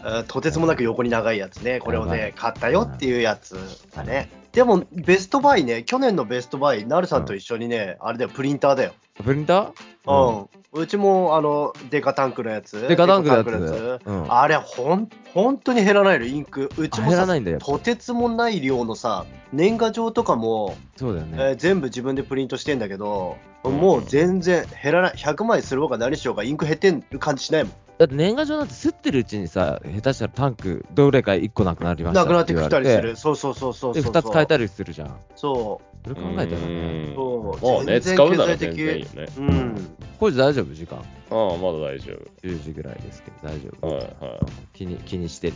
[0.05, 1.81] やつとてつもなく横に長いやつね。
[1.81, 3.57] これをね、買ったよっていうやつ
[3.95, 4.29] だね。
[4.53, 8.93] でも、ベストバイね、去年のベストバイ、なるさんと一緒にね、あれだよ、プリンターだよ。
[9.25, 10.49] プリンター？
[10.75, 10.83] うん。
[10.83, 12.87] うちも、あの、デカタンクのやつ。
[12.89, 14.01] デカタンクのやつ。
[14.29, 16.71] あれ、ほん、本当に減らないの、インク。
[16.79, 17.59] うちもさ減らないんだよ。
[17.59, 21.37] とてつもない量のさ、年賀状とかも、そうだよね。
[21.39, 25.15] えー全部自分でプリントしてんだけど、うんもう全然減らない。
[25.17, 27.73] 100枚する方が何しようがインク減ってる感じしないもん。
[27.99, 33.17] だって年賀状なんて吸ってるうちにさ、下手したらタンクどれか1個なくなりましたなくなってきたりする。
[33.17, 33.95] そうそうそうそう。
[33.95, 34.03] そう。
[34.03, 34.65] で、2つ変えたり。
[34.65, 35.17] りするじゃん。
[35.35, 36.57] そそれ考えたらね。
[36.57, 39.27] うんそうもうね、使うなら全然いいよね。
[39.39, 39.41] う。
[39.41, 39.97] うん。
[40.19, 40.99] これ大丈夫時間？
[40.99, 42.13] ああ、まだ大丈
[42.43, 43.89] 10時ぐらいですけど、大丈夫。
[43.89, 43.97] 夫。
[43.97, 44.41] はいは
[44.75, 45.55] 気に気にしてる。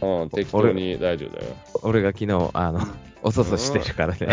[0.00, 1.54] うん、 適当に大丈夫だよ。
[1.82, 2.80] 俺が昨日、あの、
[3.22, 4.28] おそそしてるからね。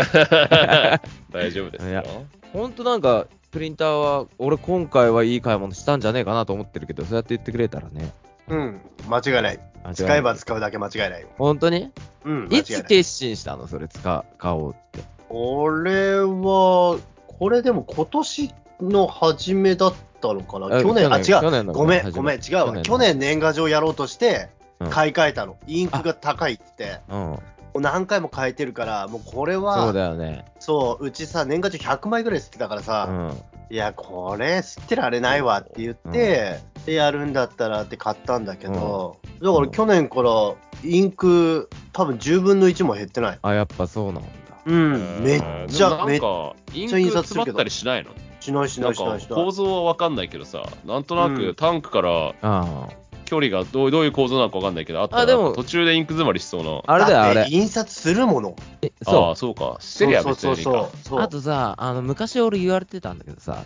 [1.30, 2.04] 大丈夫ですいやよ。
[2.52, 8.10] ほんとなんか、プリンターは、俺今回はいい買い物したんじゃねえかなと思ってるけど、そうやって言ってくれたらね。
[8.48, 8.80] うん。
[9.08, 9.60] 間違いない。
[9.84, 11.28] あ使えば使うだけ間違いないよ。
[11.36, 11.90] 本当に？
[12.24, 12.48] うん。
[12.50, 12.62] い。
[12.62, 13.66] つ決心したの？
[13.68, 15.17] それ使、買おうって。
[15.30, 16.98] 俺は、
[17.38, 20.66] これでも今年の初めだったのかな？
[20.78, 21.72] あ去年、あ、違う。
[21.72, 22.72] ごめん、ごめん、違うわ。
[22.72, 24.48] の去年年賀状やろうとして
[24.80, 25.56] うん、買い替えたの。
[25.66, 27.38] インクが高いってうん。
[27.80, 30.44] 何回も変えてるから、もうこれそうは、だよね。
[30.58, 33.36] そう、うちさ、年賀状100枚ぐらい吸ってたからうさ、ん。
[33.70, 43.38] いや、これ、吸ってられないわって言って、で、やるんだったらって買ったんだけど、だから去年からインク、多分10分の1も減ってない。
[43.42, 44.28] あ、やっぱそうなんだ。
[44.68, 48.10] うん、めっちゃ、めっなんか、インクちゃ印刷す詰まったりしないの？
[48.40, 49.50] しないしないしないしない構。
[49.50, 52.88] 造はわかんないけどさ、なんとなうんくタンクからあ
[53.24, 56.70] 距離がどうどういう構造なのかわかんないけど、あったら途中でインク詰まりしそうな。
[56.70, 56.82] あ。
[56.86, 57.46] あれだよ、あれ。
[57.50, 58.56] 印刷するもの。
[58.82, 59.76] えあそあ、そうか。
[59.80, 60.62] してりゃ別にいいか。
[60.62, 61.20] そうそうそう。
[61.20, 63.64] あとさ、あの、昔俺言われてたんだけどさ。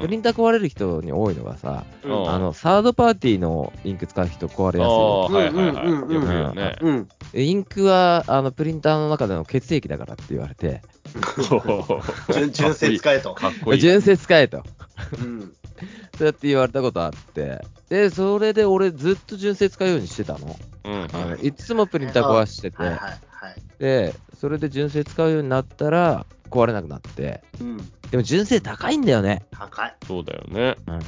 [0.00, 5.86] プリンター壊れる人に多いのがさ、うんあの、サードパーティーのインク使う人壊れやすいはいはい。
[5.86, 6.78] うんうんうんうんよく言う。
[6.82, 7.08] うん。
[7.34, 7.50] い。
[7.50, 10.82] インクは、あの、プリンターの中での血液だからって言われて、
[12.32, 13.34] 純純正使えと。
[13.34, 13.80] かっこいい。
[13.80, 14.62] 純正使えと。
[15.18, 15.52] うん。
[16.16, 20.56] そうやって言われたことあって、で、それで俺ずっと純正使うようにしてたの。
[20.84, 23.54] うんあのいつもプリンター壊しててはい、はいはい。
[23.78, 27.78] で、それで純正使うようになったら壊れなくなって、うん。
[28.10, 29.44] でも純正高いんだよね。
[29.50, 29.96] 高い。
[30.06, 30.76] そうだよね。
[30.86, 31.00] うん。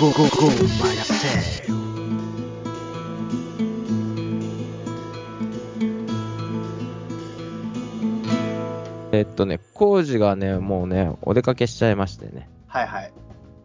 [0.00, 1.74] ゴゴゴゴゴゴゴマイナセル。
[9.12, 12.48] えっとね、工事がね、もうね、お出かけしちゃいましてね。
[12.66, 13.12] はいはい。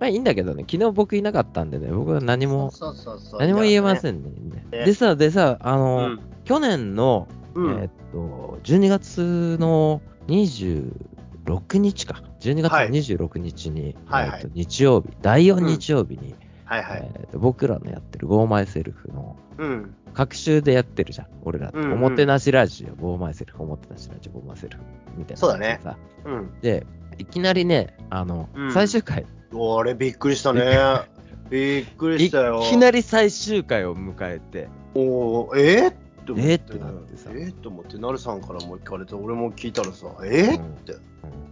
[0.01, 3.39] まあいいんだけどね、昨日僕いなかったんでね、僕は何も、そうそうそう。
[3.39, 3.95] 何も言えま。
[3.95, 4.29] せんね。
[4.71, 6.19] ねでさ、でさ、あう、ん。
[6.43, 12.21] 去年の、うんえっと、12月の26日か。
[12.51, 17.11] 12月のはい26日に、はいはいえーっと日曜日、第4日曜日に、はいはい。
[17.15, 19.95] えーっと僕らのやってるゴーマイセルフの、うん。
[20.13, 21.77] 各週でやってるじゃん、俺らって。
[21.77, 24.83] うんうんおもてなしラジオ、ゴーマイセルフ、おもてなしラジオ、ゴーマイセルフ、
[25.17, 25.37] みたいな。
[25.37, 25.97] そうだねさ。
[26.25, 26.59] うん。
[26.61, 26.85] で、
[27.17, 30.77] いきなりね、あの、うん最終回、俺びっくりしたね。
[31.49, 32.61] びっくりいしたよ。
[32.63, 35.93] きなり最終回を迎えて、おーえー、
[36.25, 36.51] って思って。
[36.51, 40.95] えーってなってさえー、って思って、なるさんからも聞かれて、俺も聞いたらさ、えー、って。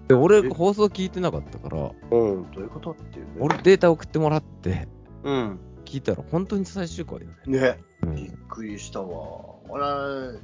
[0.07, 3.31] で俺、え放送聞いてなかったから、うん、どういうことっていうね。
[3.39, 4.87] 俺データ送ってもらって、
[5.23, 5.59] うん。
[5.85, 7.59] 聞いたら本当に最終回だよね。
[7.59, 7.79] ね。
[8.01, 9.53] うんびっくりしたわ。
[9.69, 10.37] あれ、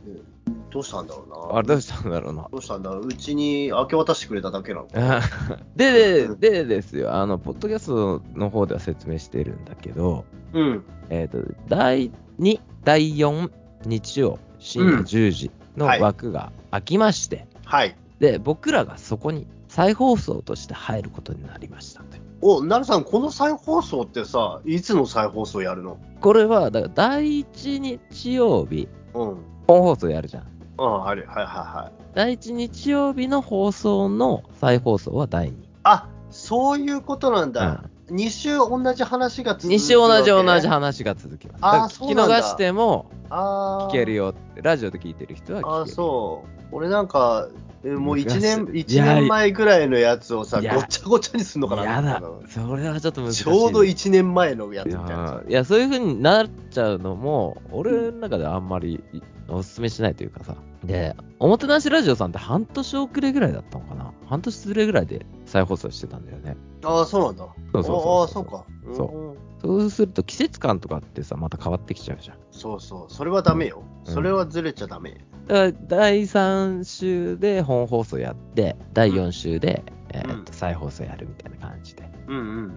[0.72, 1.58] どうしたんだろうな。
[1.58, 2.48] あれどうしたんだろうな。
[2.50, 4.88] どうしたんだろううちに明け渡してくれただけなの。
[5.76, 10.84] で、うんで、でですよ、あの、ポッドキャストの方では説明してるんだけど、うん。
[11.10, 13.52] えっ、と、第2、第4
[13.86, 17.96] 日曜深夜うん10時のはい枠が空きまして、はい。
[18.20, 22.18] で、僕らがそこに再放送として入ることになりましたと。
[22.42, 25.98] お、なるさん、この再放送ってさ、いつの再放送やるの？
[26.20, 29.38] これは、だから第1日曜日、うん。
[29.68, 30.44] 本放送やるじゃん。
[30.78, 32.02] ああれ、はいはいはい。
[32.16, 35.54] 第1日曜日の放送の再放送は第2。
[35.84, 37.84] あ、そういうことなんだ。
[37.84, 40.68] うん、2週同じ話が続く2週同じ同じ話。
[40.68, 41.58] 話が続きます。
[41.62, 43.88] あーだから聞きそうなんだ逃してもああ。
[43.90, 45.76] 聞けるよって、ラジオで聞いてる人は聞ける。
[45.76, 46.60] ああ、そう。
[46.72, 47.48] 俺なんか、
[47.84, 52.22] えもう1昔年、い一や年前ぐらいのやつをさ、ごちゃごちゃにすんのかなやだ。
[52.50, 53.44] それはちょっと難しい。
[53.44, 55.42] ちょうど1年前のやついみたいな。
[55.48, 59.02] いや、そういう風になっちゃうのも、俺の中ではあんまり
[59.48, 60.56] おすすめしないというかさ。
[60.84, 66.56] で、おもてなしラジオさんって半年遅れぐらいだったのかな半年ずれぐらいで再放送してたんだよね。
[66.84, 67.48] ああ、そうなんだ。
[67.74, 68.66] そうそうそうああ、そうか。
[68.96, 72.38] そうんそうすると季節感とかってさ、また変わってきちゃうじゃん。
[72.52, 73.14] そうそう。
[73.14, 73.84] それはダメよ。
[74.08, 75.26] うんそれはずれちゃダメ。
[75.48, 79.84] だから第3週で本放送やって、第4週で、
[80.14, 82.10] えーっと再放送やるみたいな感じで。
[82.28, 82.72] うんうん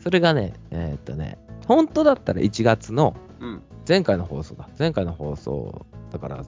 [0.00, 3.48] それがね、えーっとね、本当だったら1月のうん。
[3.48, 3.62] うん。
[3.88, 4.68] 前回の放送だ。
[4.78, 6.44] 前回の放送、だから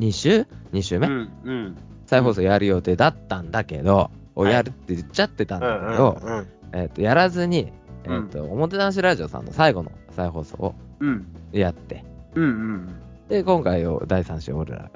[0.00, 1.76] 2週 ?2 週目、うんうん。
[2.06, 6.46] 再放送やる予定だったんだけど、をはいやるって言っちゃってたんうんだけど、うんうん。
[6.72, 7.72] えーっと、やらずに、
[8.04, 11.26] えうんーっと、おもてなしラジオさんの最後の再放送をうん。
[11.52, 12.88] やって、うんうん。
[13.28, 14.90] で、今回を第3週俺ら、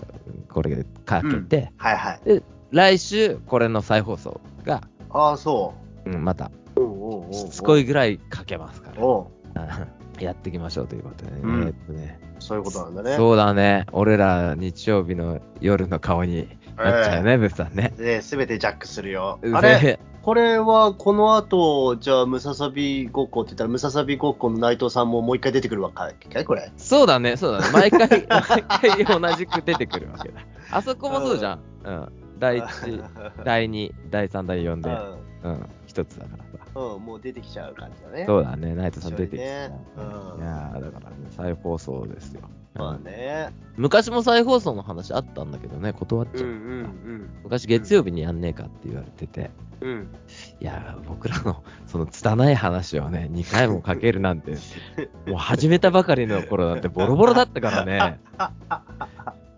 [0.48, 2.42] これでかけて、はいはい。
[2.70, 6.80] 来週、これの再放送が、ああ、そうん、また、う。
[6.80, 9.86] おうおうおうしつこいぐらいかけますから、
[10.20, 11.38] やっていきましょうということでね。
[11.42, 13.16] うんえーっとねそういうことなんだね。
[13.16, 13.86] そうだね。
[13.92, 17.92] 俺ら日曜日の夜の顔になっちゃうね、ブスさんね。
[17.96, 19.38] で、すべてジャックするよ。
[19.42, 19.78] うんあれ？
[19.78, 26.72] せこれはこの後、じゃあムササビごっこって言ったら、ムササビごっこの内藤さんももう一回出てくるわけこれ。
[26.76, 27.66] そうだね、そうだね。
[27.72, 30.40] 毎回、毎回同じく出てくるわけだ。
[30.72, 31.60] あそこもそうじゃん。
[31.84, 32.08] うん。
[32.40, 34.90] 第1、第2、第3、第4で、
[35.44, 36.80] うん、一つだからさ。
[36.80, 38.24] うん、もう出てきちゃう感じだね。
[38.26, 39.70] そうだね、ナイトさん出てきちゃう。
[39.70, 42.42] んいやーだからね、再放送ですよ。
[42.78, 43.54] まあね。
[43.76, 46.46] 昔も再放送の話あったんだけどね、断っちゃう。
[46.46, 49.88] うんうん昔月曜日にやんねえかって言われてて、うん。
[49.88, 50.08] うん。
[50.60, 54.52] いやー、僕らのその拙い話をね、2回もかけるなんて、
[55.26, 58.20] もう始めたばかりの頃なんてボロボロだったからね、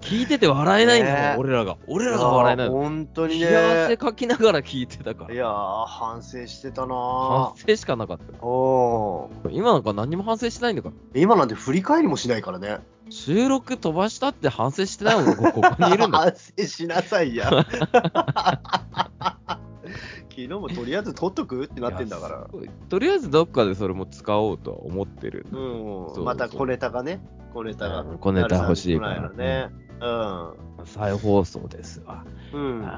[0.01, 1.77] 聞いてて笑えないんだもん、ね俺らが。
[1.87, 2.69] 俺らが笑えない。
[2.69, 3.97] 本当に冷や汗ね。
[3.97, 5.35] かきながら聞いてたから。
[5.35, 8.25] いやー、反省してたな反省しかなかった。
[8.25, 8.45] ぁ。
[8.45, 10.95] おー今なんか何も反省してないんだから。
[11.21, 12.79] 今なんて振り返りもしないからね。
[13.11, 16.19] 収録飛ばしたって反省してないもん、こここにいるんだ。
[16.31, 17.51] 反省しなさいや。
[20.39, 21.65] 昨日もとりあえず取っとく？
[21.65, 22.47] ってなってんだから。
[22.89, 25.47] とりあえずどっかでそれも使おうとは思ってる。
[25.51, 27.21] うんまた小ネタがね、
[27.55, 28.03] 小ネタが。
[28.03, 30.85] うん小ネタ欲しいからなるね。
[30.85, 32.25] 再放送ですわ。
[32.53, 32.89] うん。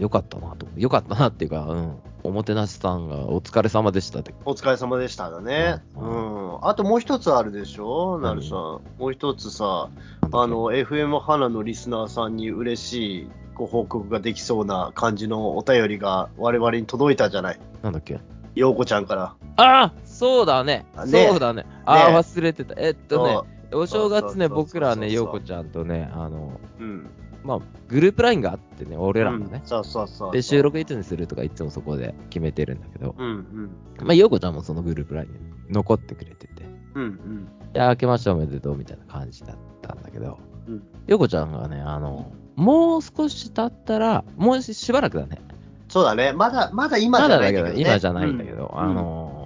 [0.00, 0.66] よかったなと。
[0.76, 1.96] よかったなっていうか、うん。
[2.24, 4.34] おもてなしさんがお疲れ様でしたって。
[4.44, 5.82] お疲れ様でしただね。
[5.96, 6.58] ううんん。
[6.62, 8.52] あともう一つあるでしょ、なるさん。
[8.54, 9.88] もう一つさ、
[10.32, 17.60] あの、FM 花のリスナーさんに嬉しいご報告ができそうな感じのお便りが我々に届いたじゃない？
[17.82, 18.20] なんだっけ？
[18.54, 19.34] ようこちゃんから。
[19.56, 20.86] ああそうだね。
[20.96, 21.64] あねそうだね。
[21.86, 22.74] ああ、ね忘れてた。
[22.76, 23.40] えっとね、
[23.72, 27.10] お正月ね、僕らね、ようこちゃんとね、あの、うん。
[27.44, 29.66] まあ、グループラインがあってね、俺らがねうん。
[29.66, 30.32] そうそうそう。
[30.32, 30.62] で、収。
[30.62, 34.06] 録いつにするとかいつもそこで決めてるんだけど、うんうん。
[34.06, 35.38] まあ、ようこちゃんもそのグループラインに
[35.70, 37.48] 残ってくれてて、うんうん。
[37.74, 45.40] いや、明けましておめでとうみたいな感じだったんだけど、うんようこちゃんがね、あの、もう少し経ったら、もうししばらくだね。
[45.88, 46.32] そうだね。
[46.32, 47.90] まだ、まだ今じゃまだだけど、ないんだけど、ね。
[47.90, 49.38] 今じゃないんだけど、うんあのー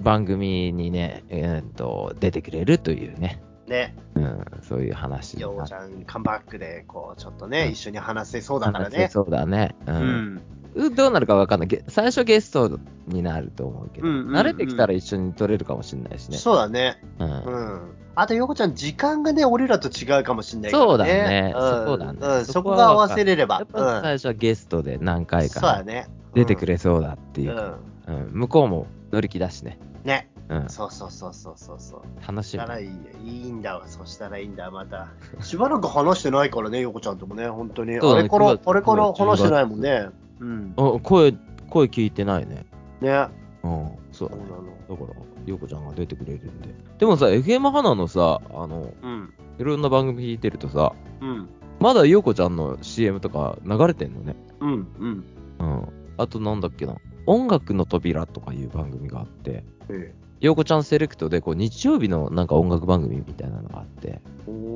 [0.00, 3.94] 番組にね、えーっと、出てくれるというね、ね。
[4.14, 9.08] うん、そういう話にようちゃん、カムバックで、こう、ちょっとね、うん一緒に話せそうだから話せね。
[9.08, 9.74] そうだね。
[9.86, 9.92] う。
[9.92, 9.98] うん
[10.36, 10.42] ん。
[10.74, 11.68] うどうなるかわかんない。
[11.68, 16.38] ゲ最初ゲストになると思うけど、うんうんうん慣れてきたら一緒に撮れるかもしれないしね。
[16.38, 17.02] そうだね。
[17.18, 17.80] うんうん。
[18.14, 20.88] あと、よこちゃん、時間がね、俺らと違うかもしれないからね。
[20.88, 23.56] そうだねうんそこだねうん、そそこが合わせれれば。
[23.56, 26.08] やっぱ最初はゲストで何回そうだかね。
[26.34, 28.14] 出てくれそうだっていうう、ん。
[28.14, 29.78] うん向こうも乗り気だしね。
[30.04, 30.30] ね。
[30.48, 32.02] うん、そうそうそうそうそうそう。
[32.26, 32.64] 楽しみ。
[32.64, 32.92] らいいよ
[33.24, 33.86] いいんだわ。
[33.86, 35.08] そしたらいいんだ、また。
[35.42, 37.92] しばらく話してないからね、よこちゃんともね、本当に。
[37.92, 40.08] ねあれから、9月あれから話してないもんね。
[40.40, 40.72] うん。
[40.76, 41.32] お声、
[41.68, 42.64] 声聞いてないね。
[43.00, 43.28] ね。
[43.64, 44.42] うん、そうだね。
[44.48, 45.06] そうなの。
[45.06, 46.74] だから、ようこちゃんが出てくれるんで。
[46.98, 49.32] でもさ、FM 花のさ、あの、うん。
[49.58, 51.48] いろんな番組聞いてるとさ、うん。
[51.80, 54.36] まだようこちゃんの CM とか流れてんのね。
[54.60, 54.70] うん。
[54.98, 55.24] うん。
[55.58, 55.88] うん。
[56.18, 56.96] あとなんだっけな。
[57.26, 64.20] 音楽の扉とかいう番組があって、えようこちゃんセレクトでこう日曜日のなんか音楽番組みたいなのがあって、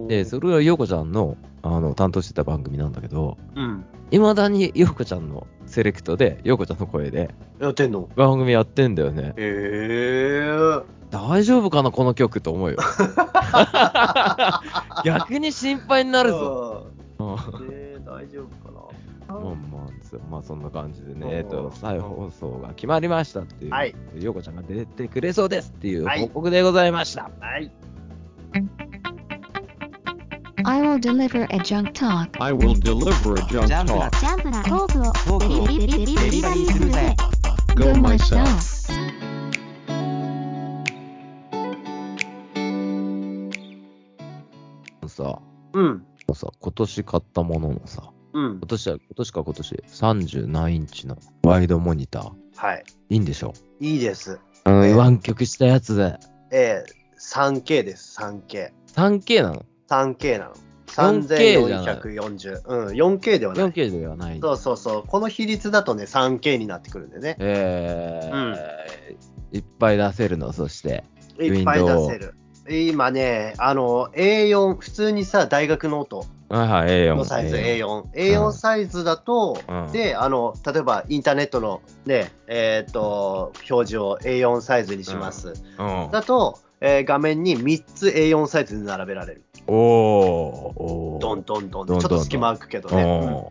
[0.09, 3.85] えで、それはようこちゃんのあの担当してた番組なんだけど、うん。
[4.11, 8.09] いまだにようこちゃんのセレクトで、ようこちゃんの声でやってんの？
[8.17, 9.29] 番組やってんだよね。
[9.29, 10.81] へえ。
[11.11, 12.79] 大丈夫かな、この曲と思うよ。
[15.05, 16.87] 逆に心配になるぞ。
[17.19, 17.80] うん
[19.33, 27.31] なまあまあ、そまあそんな感じでうんね、えっと、再放送が決まりましたっていう、はいようこちゃんが出てくれそうですっていうはい報告でございました。
[27.41, 27.71] はい。
[30.63, 32.29] I will deliver a junk talk.
[32.39, 34.21] I will deliver a junk ジャンプな talk.
[34.21, 37.17] ジャンプなトークをトークをデリデリデリデリバリーするぜ
[37.77, 38.45] Go Go myself.
[38.45, 38.81] myself.
[45.09, 45.41] さ、
[45.73, 46.07] うん。
[46.35, 48.67] さ、今年買ったもののさ、うん今。
[48.67, 52.85] 年は、今年か今年、37インチのワイドモニター、はい。
[53.09, 53.53] いいんでしょ？
[53.81, 54.39] いいです。
[54.65, 56.19] あの、ええ湾曲したやつで、
[56.53, 58.71] えー、3K です、3K。
[58.95, 60.55] 3K なの？3K なの。
[60.87, 62.63] 4K じゃない3440。
[62.67, 63.67] うん、4K ではない。
[63.71, 64.41] ?4K ではない。
[64.41, 65.05] そうそうそう。
[65.07, 67.37] この比率だとね、3K になってくるんでね。
[67.39, 68.81] えー
[69.53, 71.05] いっぱい出せるの、そして。
[71.41, 72.35] いっぱい出せる。
[72.69, 77.15] 今ね、あの、A4、普通にさ、大学ノートはいはい、A4。
[77.15, 78.13] のサイズ A4 A4。
[78.13, 85.55] A4 サイズだと、うんで、あの、例えばインターネットのね、えっ、と、表示を A4 サイズにします。
[85.79, 86.11] うん。
[86.11, 89.45] だと、えー画面に3つ A4 サイズで並べられる。
[89.69, 93.51] おーおードンドンドンドンドンちょっと隙間空くけどね。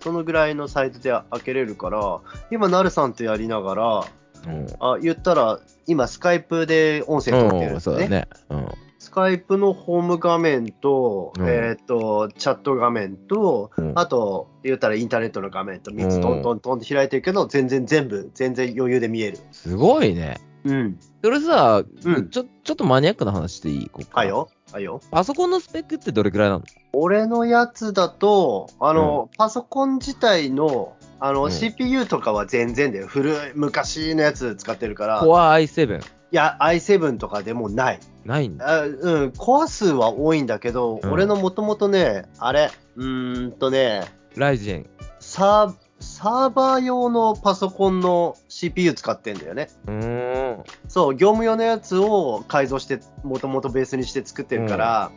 [0.00, 2.20] そのぐらいのサイズで開けれるから、
[2.50, 4.06] 今、なるさんとやりながら、ー
[4.46, 7.94] うんあ言ったら、今、スカイプで音声取ってるんうん、ですね。
[7.94, 8.28] そうだね。
[8.50, 8.68] うん。
[9.00, 19.38] スカイプのホーム画面と、うんえっ、と、チャット画面と、うんあと、言ったらインターネットの画面と3うんつトントントンって開いてるけど、全然全部、全然余裕で見える。
[19.52, 20.38] すごいね。
[20.64, 20.98] うん。
[21.24, 23.88] それさ、うんちょ、ちょっとマニアックな話していい？
[23.88, 24.50] ここからあよ。
[24.74, 25.00] あよ。
[25.10, 26.64] パソコンのスペックってどれくらいなの？
[26.92, 36.19] 俺のやつだと、あの、パソコン自体の、あの、うん CPU とかは全然で、古い、昔のやつ使ってるから、い Core i7。
[36.32, 38.00] や、i7 とかでもない。
[38.24, 38.68] ないんだ。
[38.68, 44.04] あうん、コア数は多いんだけど、うん俺のもともとね、あれ、うーんとね、
[44.36, 44.86] ライジェン。
[45.18, 49.68] サーサーバー用のパソコンの CPU 使ってんだよね。
[49.86, 50.64] うーん。
[50.88, 55.12] そう、業務用のやつを改造して、もともとベースにして作ってるから、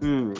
[0.00, 0.34] うん。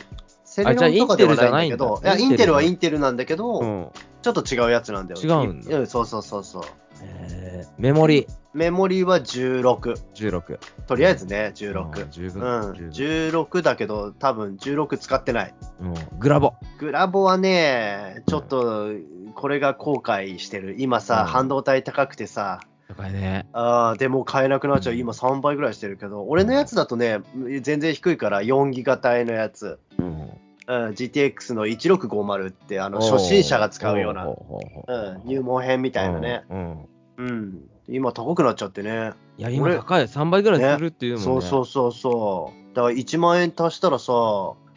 [0.44, 3.88] セレロンとかではないんだけど、いや、インテルはインテルなんだけど、うん。
[4.22, 5.20] ちょっと違うやつなんだよ。
[5.20, 6.62] 違うんだうん、そうそうそうそう。
[7.02, 9.94] えー、メモリメモリは16。
[10.14, 10.58] 16。
[10.86, 12.08] とりあえずね、うん16。
[12.10, 12.68] 十分。
[12.68, 15.54] うん、十分16だけど、多分16使ってない。
[15.80, 16.54] うんグラボ。
[16.78, 18.90] グラボはね、ちょっと、
[19.34, 20.76] これが後悔してる。
[20.78, 23.46] 今さ、うん半導体高くてさ、高いね。
[23.52, 24.94] あーでも買えなくなっちゃう。
[24.94, 27.20] 今3倍ぐらいしてるけど、俺のやつだとね、
[27.60, 29.80] 全然低いから4ギガ帯のやつ。
[29.98, 30.30] うん。
[30.66, 34.28] うん、GTX の1650って、あの、初心者が使うような、
[35.24, 36.44] 入門編みたいなね。
[37.18, 37.68] うん。
[37.88, 39.12] 今高くなっちゃってね。
[39.36, 40.06] いや、今俺高い。
[40.06, 41.24] 3倍ぐらいするっていうもんね。
[41.24, 42.74] そうそうそうそう。
[42.74, 44.12] だから1万円足したらさ、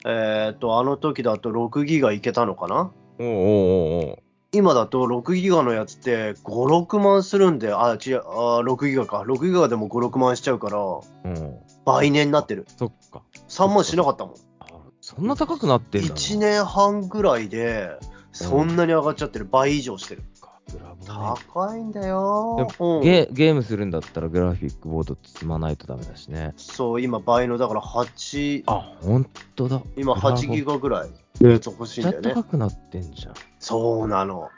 [0.05, 2.91] えーっと、あの時だと6ギガいけたのかな？
[3.19, 4.17] おうおうおうおう
[4.53, 9.23] 今だと6ギガのやつって5、6万するんで、あ、違う、あ6ギガか。
[9.27, 11.57] 6ギガでも5、6万しちゃうから、うん。
[11.85, 12.65] 倍年になってる。
[12.77, 13.23] そっか。
[13.49, 14.35] 3万しなかったもん。
[14.59, 14.65] あ
[15.01, 16.15] そんな高くなってんだな。
[16.15, 17.89] 1年半ぐらいで、
[18.31, 19.45] そんなに上がっちゃってる。
[19.45, 20.23] 倍以上してる。
[20.71, 22.67] グラボね高いんだよ。
[22.79, 26.53] うんゲゲームするんだったらグラフィックボード積まないとダメだしね。
[26.55, 29.81] そう、今倍の、だから8、あ、ほんとだ。
[29.95, 30.73] 今8ギガ。
[30.73, 31.09] ガぐらい
[31.41, 32.33] のやつ欲しいんだよね。
[32.33, 33.33] 高くなってんじゃん。
[33.59, 34.49] そうなの。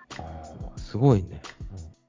[0.78, 1.41] すごいね。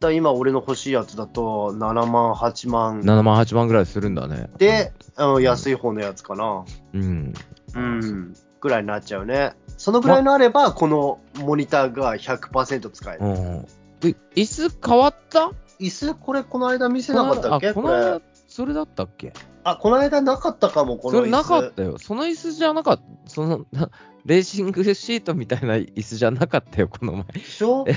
[0.00, 4.48] だ今俺の欲しいやつだと7万、8万7万、8万ぐらいするんだね。
[4.56, 6.64] で、あの安い方のやつかな。
[6.94, 7.34] うん。
[7.74, 8.34] うん。
[8.60, 9.52] ぐらいになっちゃうね。
[9.76, 13.24] そのぐらいのあれば、このモニターが100%使える。
[13.24, 13.66] うん。
[14.00, 15.52] で、椅子変わった？
[15.78, 17.72] 椅子、これこの間見せなかったっけ？
[17.72, 18.20] この間れ。
[18.46, 19.32] それだったっけ？
[19.62, 21.20] あ、この間なかったかも、この椅子。
[21.20, 21.98] それなかったよ。
[21.98, 23.30] その椅子じゃなかった。
[23.30, 23.90] その、な
[24.26, 27.22] レーシングシートみたいな椅子じゃなかったよ、この前。
[27.32, 27.84] でしょ？
[27.86, 27.90] こ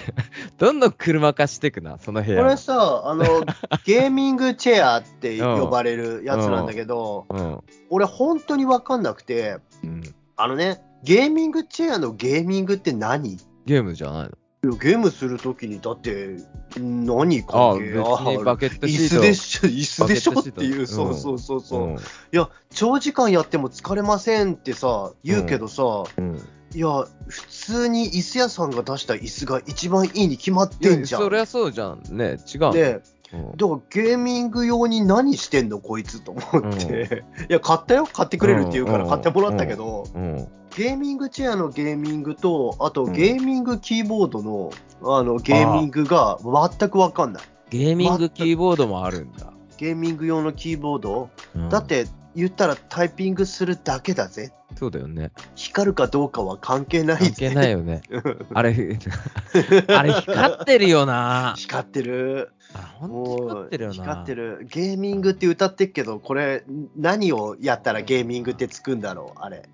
[0.57, 2.43] どんどん車化していくな、その部屋。
[2.47, 3.25] れさ、あの、
[3.85, 7.59] ゲーミングチェアって呼ばれるやつなんだけど、うん。
[7.89, 10.01] 俺本当にわかんなくて、うん。
[10.37, 13.37] あのね、ゲーミングチェアのゲーミングって何？
[13.65, 14.29] ゲームじゃないの
[14.63, 16.37] いやゲームするときに、だって、
[16.79, 18.91] 何ああ、別関係にバケット椅。
[19.09, 21.95] 子でしょ、椅子でしょっていう、うんそうそうそうそう、うん。
[21.95, 21.99] い
[22.31, 25.83] や、長時間やっても疲れませんってさ、言うけどさ、
[26.17, 26.41] うん。
[26.73, 26.87] いや、
[27.27, 31.21] 普通に椅子屋さんが出した椅子が一番いいに決まってんじゃん。
[31.21, 32.01] そりゃそうじゃん。
[32.09, 32.71] ね、違う。
[32.71, 33.01] で、
[33.33, 33.57] うん。
[33.57, 40.47] だからゲーミング用に何してんのこいつと思って、いや、買ったよ、買ってくれるって言うから買ってもらったけど、うん。
[40.75, 44.71] ゲーミングチェアのゲーミングと、あとゲーミングキーボードの,、
[45.03, 47.43] あのゲーミングが全く分かんない。
[47.69, 49.53] ゲーミングキーボードもあるんだ。
[49.77, 54.53] ゲーミング用のキーボード、うんだって言ったらタイピングするだけだぜ。
[54.75, 55.31] そうだよね。
[55.55, 57.49] 光るかどうかは関係ないぜ。
[57.49, 58.01] 関係ないよね。
[58.53, 58.71] あれ、
[59.87, 61.53] あれ光ってるよな。
[61.57, 62.51] 光ってる。
[62.73, 63.95] あ、ほんと光ってるよな。
[63.95, 64.67] 光ってる。
[64.71, 66.63] ゲーミングって歌ってっけど、これ、
[66.95, 69.69] 何をやったらゲーミングってつくんだろう、あれ。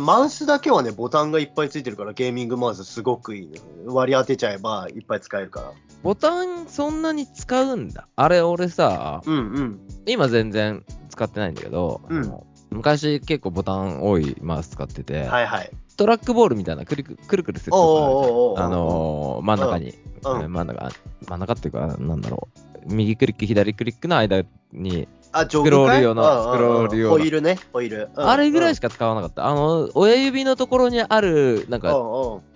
[0.00, 3.50] マウスだけはね、ボタンがいっぱいついてるから、ゲーミングマウスすごくいい
[3.84, 3.94] の。
[3.94, 5.72] 割り当てちゃえばいっぱい使えるから。
[6.02, 8.06] ボタンそんなに使うんだ。
[8.14, 9.80] あれ、俺さ、うんうん。
[10.06, 12.32] 今全然使ってないんだけど、うん
[12.70, 15.70] 昔結構ボタン多いマウス使ってて、はいはい。
[15.96, 20.90] トラックボールみたいなくるくくるくるするあのー真ん中に、うんえー真ん中、
[21.28, 22.48] 真ん中っていうか、なんだろ
[22.88, 27.18] う、右クリック、左クリックの間に、あ、上スクロール用のスクロール用の。
[27.18, 28.10] ホイールね、ホイール。
[28.14, 29.46] うんあれぐらいしか使わなかった。
[29.46, 31.94] あの、親指のところにある、なんか、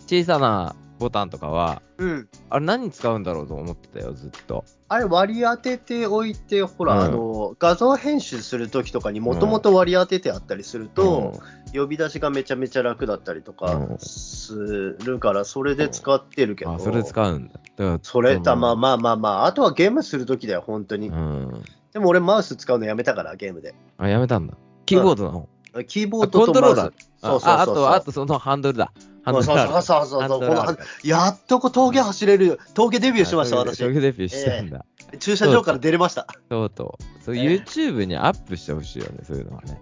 [0.06, 2.28] 小さなボタンとかは、うん。
[2.50, 4.64] あれ何に使うんだろうと思ってたよ、ずっと。
[4.88, 7.00] あれ割り当てておいて、ほら、うん。
[7.02, 11.40] あの、画像編集するときとかにもともと割り当ててあったりすると、
[11.74, 17.60] 呼び出しがめちゃめちゃ楽だったりとかうんするから、それで使ってるけど、あ、それ使うんだ。
[17.76, 21.10] だそれだ、のまあまあまあまあ、あとはゲームするときだよ、本当に。
[21.86, 21.92] うん。
[21.92, 23.74] でも俺マウス使うのやめたから、ゲームで。
[23.98, 24.54] あ、やめたんだ。
[24.84, 25.48] キーボードの方。
[25.84, 26.46] キーボーあドと。
[26.46, 26.92] コントローラー。
[27.18, 28.92] そうそうそうそうああと、あとそのハンドルだ。
[29.22, 33.78] ハンドルそうそうそうそうハンそうドルあるからやっとこう峠走れる、峠デビューしました、私。
[33.78, 34.84] 東京デビューしたんだ。
[35.18, 36.26] 駐車場から出れました。
[36.50, 36.98] そうと。
[37.24, 39.80] そう、ええ YouTube にアップしてほしいよね、そういうのはね。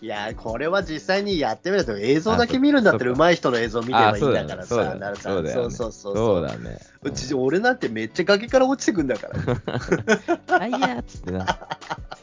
[0.00, 5.74] いや、これは実際にやってみると、映像だけ見るんだったら、上手い人の映像見ればいいんだからさ、なるさそうだよね。
[5.74, 6.78] そうそうそうだね。
[7.02, 10.58] うち、俺なんてめっちゃ崖から落ちてくんだから。
[10.60, 11.44] あいやーっつってな。
[11.44, 11.46] い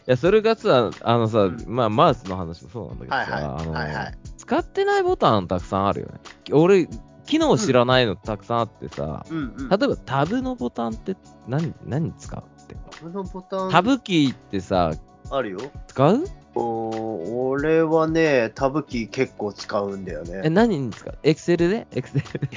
[0.05, 3.43] や、それがさ、あのさ、うんまあ、マウスの話もそうなんだけどさ、はいはい。
[3.43, 4.17] あのはいはい。
[4.37, 6.19] 使ってないボタンたくさんあるよね。
[6.51, 6.87] 俺、
[7.25, 9.69] 機能知らないのたくさんあってさ、うんうん。
[9.69, 11.15] 例えばタブのボタンって
[11.47, 14.91] 何、何使うってタブのボタンタブキーってさ、
[15.29, 15.59] あるよ。
[15.87, 16.25] 使う？
[16.53, 20.49] 俺はね、タブキー結構使うんだよえ、ね。
[20.49, 21.17] 何に使う？
[21.23, 21.87] エクセルで？
[21.91, 22.49] エクセルで？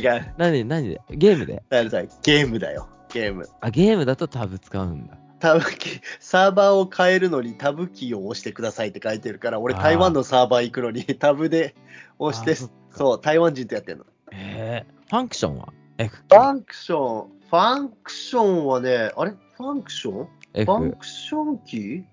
[0.00, 0.34] いや、違う。
[0.38, 1.00] 何、何で？
[1.10, 1.62] ゲームで？
[1.68, 2.88] だからさ、ゲームだよ。
[3.12, 3.48] ゲーム。
[3.60, 5.18] あ、ゲームだとタブ使うんだ。
[5.38, 11.74] タブキー、サーバーを変えるのにタブキーを押してくださいって書いてるから、俺台湾のサーバー行くのにタブで
[12.18, 14.04] 押して、あそそう、台湾人とやってんの。
[14.32, 15.74] えー、ファンクションは？
[15.98, 19.32] ファンクション、ファンクションはね、あれ？
[19.32, 20.26] ファンクション？
[20.26, 21.96] ファンクションキー？
[21.96, 22.06] うん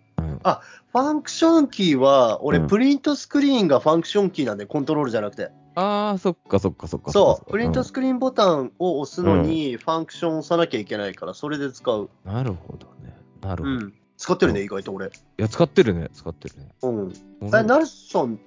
[0.43, 5.49] あ、ファンクションキーは、俺、うんプリントスクリーンがファンクションキーなんで、コントロールじゃなくて。
[5.75, 7.11] あー、そっかそっかそっか。
[7.11, 12.09] そう、プリントススクリーンボタンを押すのに、ファンクションを押さなきゃいけないから、それで使う。
[12.25, 13.15] なるほどね。
[13.41, 13.75] なるほど。
[13.75, 13.93] いうん。
[14.17, 15.09] 使ってるね、うん意外と俺。
[15.37, 16.09] や、使ってるね。
[16.13, 16.69] 使ってるね。
[16.83, 17.13] うん。
[17.41, 18.39] 俺え、ナルソン、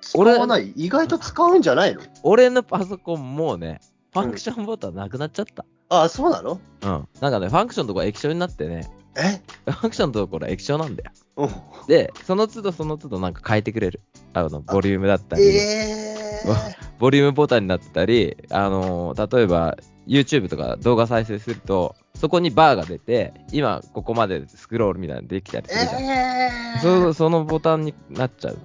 [0.00, 0.70] 使わない？
[0.72, 2.00] 意外と使うんじゃないの？
[2.24, 3.80] 俺のパソコンもうね、
[4.12, 5.64] ファンクションボタンなくなっちゃった。
[5.88, 6.60] あ、そうなの？
[6.82, 7.08] うん。
[7.20, 9.40] なんかね、ファンクションのところ液晶になってね、え？
[9.70, 11.10] ファンクションのところ液晶なんだよ。
[11.36, 11.50] うん。
[11.88, 14.00] で、その都度その都度なんか変えてくれる。
[14.32, 16.56] あの、ボリュームだったり、えーわ
[16.98, 19.76] ボリュームボタンになってたり、あのー例えば
[20.06, 26.02] YouTube とか動画再生すると、そこにバーが出て、今ここまでスクロールみたいなのできたりするじゃん。
[26.04, 28.58] えーそそのボタンになっちゃう。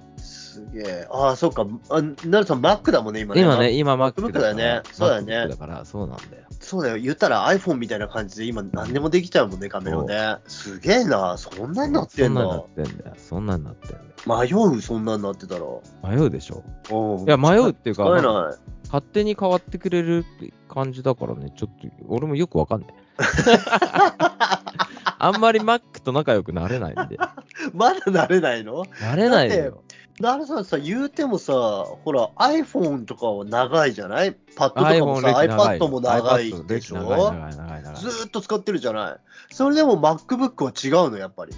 [0.50, 1.06] すげえ。
[1.12, 1.64] あ、そうか。
[1.90, 3.40] あナルソン、Mac だもんね、今ね。
[3.42, 6.44] 今ね、今 Mac だよねそうだよねだから、そうなんだよ。
[6.58, 6.98] そうだよ。
[6.98, 10.42] 言ったら iPhone みたいな感じで今何でもできちゃうもんね、カメラね。
[10.48, 11.36] すげえな。
[11.38, 12.68] そんなになってんそんなんなだっ。
[12.68, 13.14] てんだよ。
[13.16, 14.02] そんなんなってんだよ。
[14.26, 15.62] 迷う、そんなになってたら。
[16.02, 18.04] 迷うでしょうんいや、迷うっていうか。
[18.84, 22.90] 勝手に変わってくれるって感じだからね、ちょっと、俺もよくわかんない。
[25.22, 27.18] あんまり Mac と仲良くなれないんで。
[27.74, 28.84] まだ慣れないの？
[29.00, 29.82] なれないよ。
[30.20, 31.52] なるさんさ、言うてもさ、
[32.04, 34.32] ほら、iPhone とかは長いじゃない？
[34.54, 36.96] パッドとかもさ、iPad も長いでしょ？
[36.98, 39.54] ずーっと使ってるじゃない？
[39.54, 41.52] それでも MacBook は違うの、やっぱり。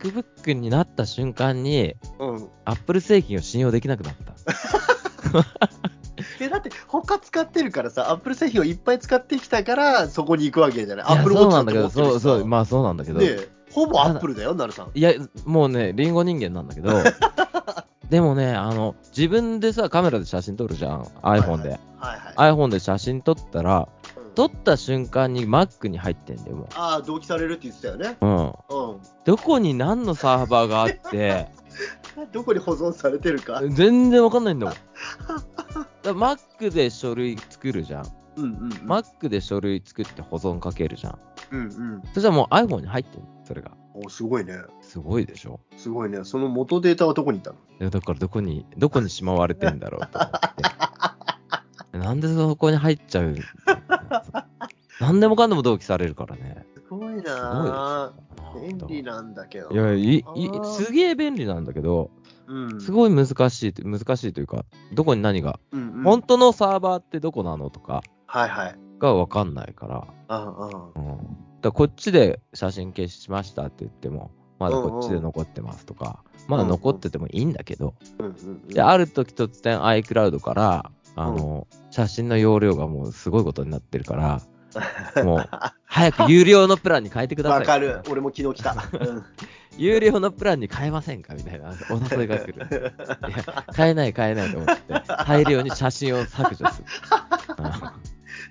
[0.00, 2.48] MacBook になった瞬間に、うん。
[2.64, 4.34] Apple 製品を信用できなくなった。
[6.40, 11.06] え、だって、他使ってるからさ、Apple 製品をいっぱい使ってきたから、そこに行くわけじゃない？
[11.06, 13.18] いや Apple そう Watch なんだけど、そうそう、まあそうなんだけど。
[13.18, 14.90] で、ほぼ Apple だよ、なるさん。
[14.94, 15.12] いや、
[15.44, 16.92] もうね、リンゴ人間なんだけど、
[18.10, 21.70] でもね、あの、自分でさ、カメラで写真撮るじゃん、iPhone で。
[21.70, 22.52] はいはい。
[22.52, 28.18] iPhone で写真撮ったら、うん撮った瞬間に Mac に入ってんだよ、もああ、同期されるって言ってたよね。
[28.20, 28.26] う。
[28.26, 28.46] うん。
[28.48, 28.52] うん。
[29.24, 31.48] どこに何のサーバーがあって、
[32.32, 33.62] どこに保存されてるか。
[33.70, 34.74] 全然わかんないんだもん。
[36.04, 38.06] だ Mac で書類作るじゃん。
[38.36, 38.70] うんうんうん。
[38.86, 41.18] Mac で書類作って保存かけるじゃん。
[41.52, 42.02] うんうん。
[42.12, 43.70] そしたらもう iPhone に入ってんの、それが。
[44.04, 44.54] お、すごいね。
[44.82, 45.60] すごいでしょ？
[45.76, 46.24] すごいね。
[46.24, 47.56] その元データはどこにいたの？
[47.80, 50.30] いやだからどこに、どこにしまわれてんだろうと思っ
[51.92, 51.98] て。
[51.98, 53.34] なんでそこに入っちゃう
[55.00, 56.66] なんでもかんでも同期されるからね。
[56.74, 59.70] すごいなょ便利なんだけど。
[59.70, 60.24] いやいい
[60.64, 62.10] すげえ便利なんだけど、
[62.46, 62.80] うん。
[62.80, 68.78] すごい難しい難しいというか、どこに何が、うんうん、本当のサーバーってどこなのとかはいはい。
[68.98, 70.90] がわかんないから、ああ。
[70.94, 71.16] うん。
[71.18, 77.94] だからこっちで写真消しましたって言っても、まだこっちで残ってますとか、まだ残っててもいいんだけど。
[78.68, 84.42] で、ある時突然 iCloud から、あの、写真の容量がもうすごいことになってるから、
[85.24, 85.48] もう、
[85.84, 87.60] 早く有料のプランに変えてください。
[87.60, 88.02] わかる。
[88.10, 88.74] 俺も昨日来た。
[89.00, 89.24] うん
[89.78, 91.34] 有料のプランに変えませんか？
[91.34, 92.54] みたいなお誘いが来る。
[93.28, 94.82] いや、変えない変えないと思って、
[95.26, 96.86] 大量に写真を削除する。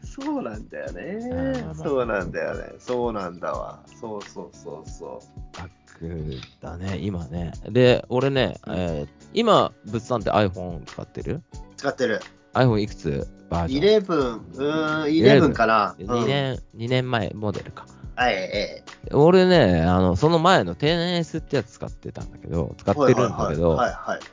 [0.05, 2.73] そうなんだよあねそうなんだよね。
[2.79, 3.79] そうなんだわ。
[3.99, 5.19] そうそうそうそ
[5.57, 7.51] バックだね、今ね。
[7.69, 11.35] で、俺ね、えー今、物産って iPhone 使ってる？
[11.35, 11.57] う。
[11.75, 12.21] 使ってる。
[12.53, 13.27] ?iPhone いくつ？
[13.49, 15.03] バージョン11、うーん、
[15.49, 15.95] 11かな。
[15.99, 17.85] 2年、2年前モデルか。
[18.15, 22.93] はい、え俺ね、あの、その前の 10S ってやつ使ってたんだけど、使え。
[22.93, 23.77] ってるんだけど。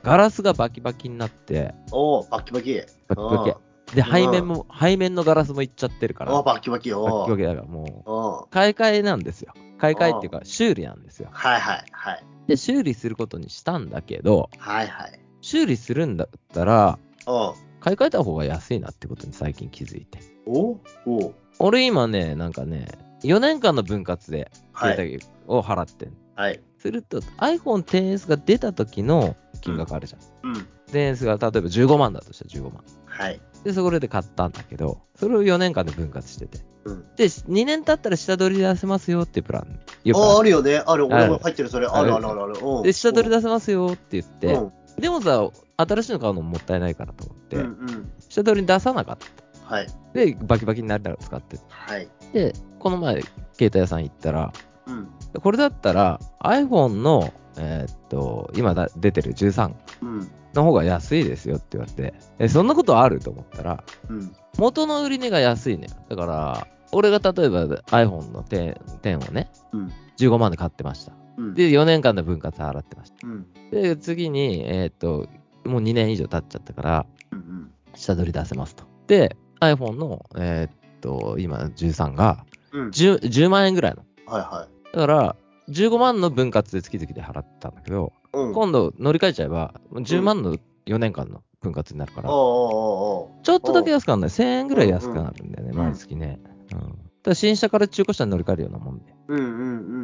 [0.04, 2.80] ガラスがバキバキになって、おお、バッキバキ。
[3.08, 3.71] バキバキ。
[3.94, 6.92] で、背面も、背面のガラスもいっちゃってるから、バキバキ。
[6.92, 9.52] おおキバキだからもう、お買い替えなんですよ。
[9.78, 11.28] 買い替えっていうか、修理なんですよ。
[11.32, 12.24] はいはいはい。
[12.46, 15.20] で、修理することにしたんだけど、はいはい。
[15.40, 20.20] 修理するんだったら、お買い替えた方が安いなってことに最近気づいて。
[20.46, 22.86] おお俺今ね、なんかね、
[23.22, 25.18] 4年間の分割ではい。
[25.46, 26.16] を払ってん。
[26.34, 26.60] はい。
[26.78, 30.50] すると iPhone XS が出た時の金額あるじゃん。
[30.50, 30.68] うん。
[30.92, 32.84] で、円数が例えば15万だとしたら15万。
[33.12, 33.40] はい。
[33.64, 36.58] で、そこで買ったんだけど、それを4年間で分割してて。
[36.84, 37.04] うん。
[37.16, 39.80] で、2年経ったら下取り出せますよっていうプラン。
[40.14, 40.82] あ、ああるるよね。
[40.84, 41.06] ある。
[41.06, 41.86] 俺も入ってる、それ。
[41.86, 48.12] あるあるあるあるで、下取り出せますよって言って、うんでもさ、新しいの買うのももったいないからと思って、うんうん。
[48.28, 49.74] 下取り出さなかった。
[49.74, 49.86] はい。
[50.12, 52.08] で、バキバキになりながら使ってはい。
[52.32, 53.22] で、この前、
[53.54, 54.52] 携帯屋さん行ったら、
[54.86, 55.08] うん。
[55.40, 60.30] これだったら iPhone の、えーっと、今だ出てる13うん。
[60.54, 64.34] の方が安いですよって言われて、え、そんなことあると思ったら、うん。
[64.58, 65.90] 元の売り値が安いのよ。
[66.08, 69.92] だから、俺が例えば iPhone の10 10をね、うん。
[70.18, 71.12] 15万で買ってました。
[71.38, 71.54] うん。
[71.54, 73.26] で、4年間で分割払ってました。
[73.26, 73.46] うん。
[73.70, 75.28] で、次に、えーっと、
[75.64, 77.70] もう2年以上経っちゃったから、うん。
[77.94, 78.84] 下取り出せますと。
[79.06, 82.88] で、iPhone の、えーっと、今13がうん。
[82.88, 84.04] 10, 10万円ぐらいの。
[84.26, 85.36] はいはだから、
[85.68, 88.21] 15万の分割で月々で払ってたんだけど、い。
[88.32, 88.52] うん。
[88.52, 90.56] 今度乗り換えちゃえば、10万の
[90.86, 94.30] 4年間の分割になるから、ちょっとだけ安くなるんだよ。
[94.30, 96.40] 1000円ぐらい安くなるんだよね、ん毎月ね。
[96.72, 96.98] うん。
[97.22, 99.36] だ新車から中古車に乗り換えるようなもんで、おう。
[99.36, 99.52] うんうんう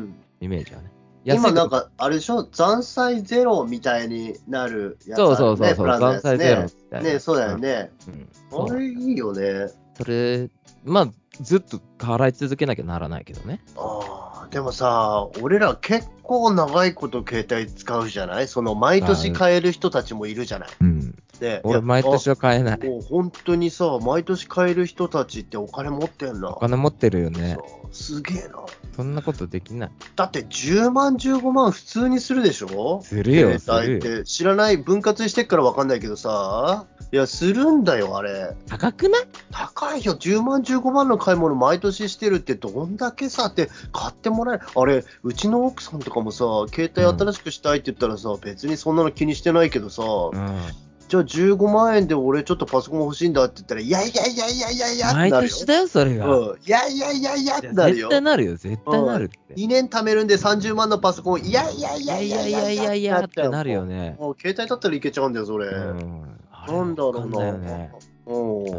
[0.05, 0.14] ん。
[0.41, 0.93] イメージはね。
[1.24, 2.45] 今なんか、か、あれでしょ？
[2.45, 5.16] 残債ゼロみたいになるやつね。
[5.16, 7.07] そうそうそう、プランのやつ残債ゼロみたいな。
[7.09, 7.12] ね。
[7.14, 7.91] ねそうだよね。
[8.07, 8.29] うん。
[8.51, 9.68] そうあれいいよね。
[9.95, 10.49] それ、
[10.85, 11.09] まあ、
[11.41, 13.61] ずっと払い続けなきゃならないけどね。
[13.76, 18.49] ああ、でもさ、俺ら結構長いこと携帯使うじゃない？
[18.49, 20.68] その毎年買える人たちもいるじゃない？
[20.81, 21.14] うん。
[21.39, 22.79] で、俺、毎年はは買えない。
[22.85, 26.51] もう本当にさ、毎年買える人たちってお金持ってんな。
[26.51, 27.57] お金持ってるよね。
[27.57, 28.64] そうすげえな。
[28.99, 29.90] そんなことできない。
[30.16, 33.01] だって10万、15万普通にするでしょ？
[33.05, 38.57] するよ携帯っするて知らない、分割してっから分かんないけどさ、いや、するんだよ、あれ。
[38.66, 39.22] 高くない？
[39.53, 44.64] 高いよ、10万、15万の買い物毎年してるってどんだけさ、って買ってもらえる。
[44.74, 50.88] あれ、うちの奥さんとかもさ、携帯新しくしたいって言ったらさ、別にそんなの気にしてないけどさ、うん。
[51.09, 55.50] じゃあ15万円で俺ちょっとパソコン欲しいんだって言ったら、いやいやいやいやいやいやって毎なるよ。
[55.54, 56.26] 年だよ、それが。
[56.26, 58.11] うん、いやいやいやいやってなるよ絶。
[58.11, 59.54] 対なるよ、絶対なるって。
[59.54, 64.16] 2年貯めるんで30万のパソコン、いやいやいいややいいやいやいやいやってなるよね。
[64.20, 65.66] もう携帯だったらいけちゃうんだよ、それ。
[65.68, 66.22] うん。
[66.68, 67.46] なんだろうな。
[67.46, 67.90] よね。
[68.26, 68.64] うん。
[68.64, 68.74] うん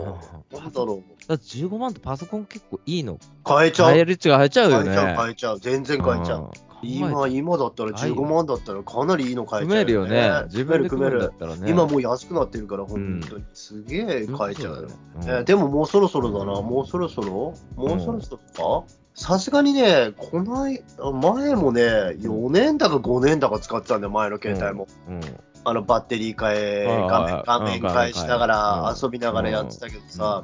[0.52, 1.28] なんだろう。
[1.28, 3.20] だって15万とパソコン結構いいの。
[3.44, 3.88] 買えちゃう。
[3.90, 4.96] 買えるっちゃ買えちゃうよね。
[4.96, 5.60] 買えちゃう、買えちゃう。
[5.60, 6.52] 全然買えちゃう。
[6.86, 6.90] ん。
[6.90, 10.44] 今、今だったら15万だったらかなりいいの買えちゃう、組めるよね。
[10.46, 11.70] 自分で組めるんだったらね。
[11.70, 13.44] 今もう安くなってるから、うん本当に。
[13.54, 14.82] すげえ買えちゃうよ。
[14.84, 14.94] ね
[15.26, 17.54] えーでももうそろそろだな、もうそろそろ？
[17.76, 20.82] もうそろそろかさすがにね、こない、
[21.22, 24.88] 前もね、4年だか5年だか使ってたんだよ、前の携帯も。
[25.10, 25.20] うん。
[25.64, 30.44] あのバッテリー変え、画面、画面うん変えしながら、遊びながらやってたけどさ、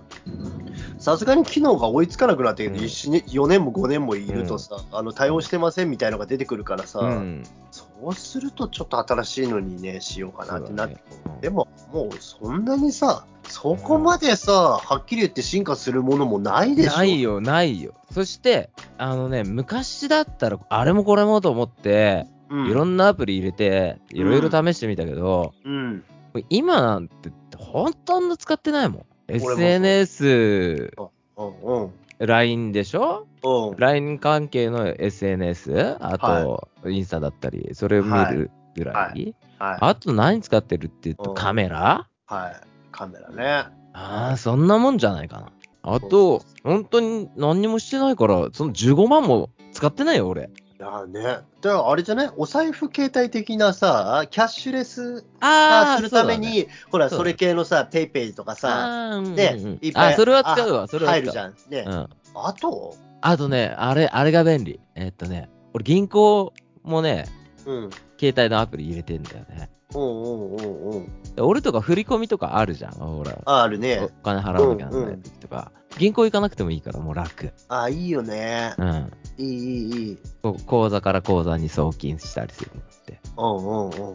[0.97, 2.75] さすがに機能が追いつかなくなって、うん。
[2.75, 7.43] 一緒に4年も5年もいるとさ、あの対応してませんみたいのが出てくるからさ、うん。
[7.71, 10.97] そうするとちょっと新しいのにね、しようかなってなって、
[11.41, 16.97] でももうそんなにさ、そこまでさ、はっきり言って進化するものもないでしょ。
[16.97, 17.93] ないよ、ないよ。
[18.11, 26.03] そして、あのね、昔だったら、あれもこれもと思って、うん、いろんなアプリ入れて、いろいろ試してみたけど、うん。
[26.49, 29.05] 今なんて、ほとんど使ってないもん。
[29.27, 30.93] SNS、
[31.37, 31.93] うんうん。
[32.19, 33.27] LINE でしょ？
[33.43, 33.77] うん。
[33.77, 35.97] ?LINE 関係の SNS?
[35.99, 38.95] あと、インスタだったり、それを見るぐらい。
[38.95, 39.77] はいはい。
[39.81, 42.07] あと何使ってるって言うと、うんカメラ？
[42.25, 42.55] はい。
[42.91, 43.65] カメラね。
[43.93, 45.51] ああ、そんなもんじゃないかな。
[45.83, 50.49] あと、本当に何にもしてないから、その15万も使ってないよ、俺。
[50.77, 51.21] いやね。
[51.21, 52.31] だからあれじゃない？
[52.35, 61.21] お財布携帯的なさ、キャッシュレスあ化するために、ほら、それ系のさ、ペイペイとかさ、あー、うんうんうんね、いっぱいあ、それは使うわ、あそれは使う。
[61.21, 61.53] 入るじゃん。
[61.69, 61.85] ね。
[61.87, 62.09] うん。
[62.35, 64.79] あと、あとね、あれ、あれが便利。
[64.95, 66.53] えっとね、俺銀行
[66.83, 67.25] もね、
[67.65, 67.89] うん。
[68.19, 69.69] 携帯のアプリ入れてんだよね。
[69.93, 71.05] うんうんうんうん。
[71.35, 72.91] で俺とか振り込みとかあるじゃん。
[72.91, 74.09] ほら、おあるね。
[74.23, 75.71] 金払わなきゃならない時とか。
[75.97, 77.53] 銀行行かなくてもいいから、もう楽。
[77.69, 78.73] あ、いいよね。
[78.77, 79.11] うん。
[79.37, 80.17] いいいいいい。
[80.65, 83.19] 口座から口座に送金したりするのって。
[83.37, 84.13] うんうんうんうん。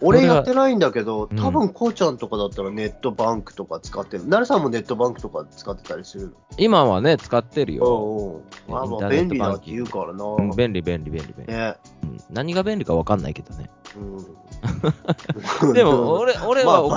[0.00, 4.26] 俺やってないんだけど、うん多分こうちゃんとかだったらネットバンクとか使ってる。
[4.28, 8.40] なるさんもネットバンクとか使ってたりする今はね、使ってるよ。
[8.68, 8.72] うんうん。
[8.72, 10.24] まあまあ便利だって言うからな。
[10.24, 11.52] うん便利、便利、便利、便利。
[11.52, 11.76] ね。
[12.02, 13.70] うん何が便利かわかんないけどね。
[13.96, 15.72] うん。
[15.74, 16.90] でも、俺、俺はお,、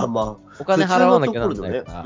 [0.65, 2.05] 金払わなきゃなら普通ないから。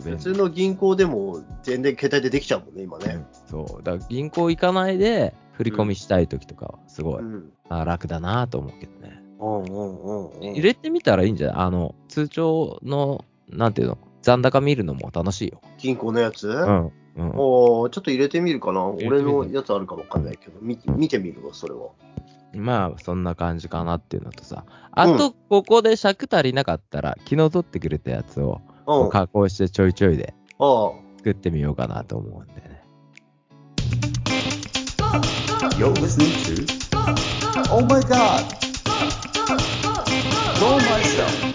[0.00, 3.24] か普通の銀行でも全然携帯でできちゃうもんね、今ね。
[3.50, 3.82] そう。
[3.82, 7.52] だから銀行行かないで振り込みしたい時とかはすごい、うん。
[7.68, 9.22] あ楽だなと思うけどね。
[9.40, 10.52] うんうんうんうん。
[10.52, 11.56] 入れてみたらいいんじゃない？
[11.64, 15.60] あの、通帳の、なんていうの、残高見るのも楽しいよ。
[15.78, 16.92] 銀行のやつ、うん。
[17.16, 17.30] うん。
[17.36, 18.84] おーちょっと入れてみるかな。
[18.86, 21.88] 俺のやつあるかもわかんないけど、見見てみるわ、それは。
[22.54, 24.64] まあ、そんな感じかなっていうのとさ。
[24.92, 29.10] あと、ここで尺足りなかったら、昨日撮ってくれたやつを、うん。
[29.10, 32.82] 加工してちょいちょいであ作ってみようかなと思うんでね。
[35.78, 36.84] You're listening to
[37.70, 38.44] Oh my god!
[40.58, 41.54] Blow myself!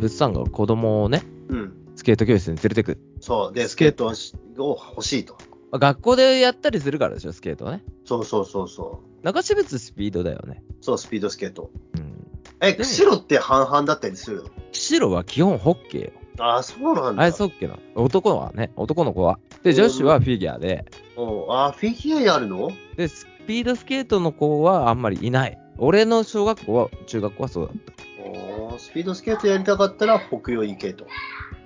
[0.00, 1.72] 物産が子供をね、うん。
[1.94, 2.98] スケート教室に連れてく。
[3.20, 3.52] そう。
[3.52, 5.36] で、スケートを欲しいと。
[5.70, 7.84] まあ学校でやったりするからでしょ、スケートはね。
[8.04, 10.62] そうそうそうそ中標津スピードだよね。
[10.68, 10.84] う。
[10.84, 11.70] そう、スピードスケート。
[11.96, 12.26] うん。
[12.60, 14.50] え、釧路って半々だったりするの？
[14.72, 16.12] 白は基本ホッケーよ。
[16.38, 17.22] ああ、そうなんだ。
[17.22, 17.80] アイスホッケーなの。
[18.02, 19.38] 男はね、男の子は。
[19.62, 22.70] で、女子はフィギュアで、うんあーフィギュアやるの？
[22.96, 25.58] で、スピードスケートの子はあんまりいない。
[25.76, 27.92] 俺の小学校は、中学校はそうだった。
[28.22, 31.06] おースピードスケートやりたかったら北洋行けと。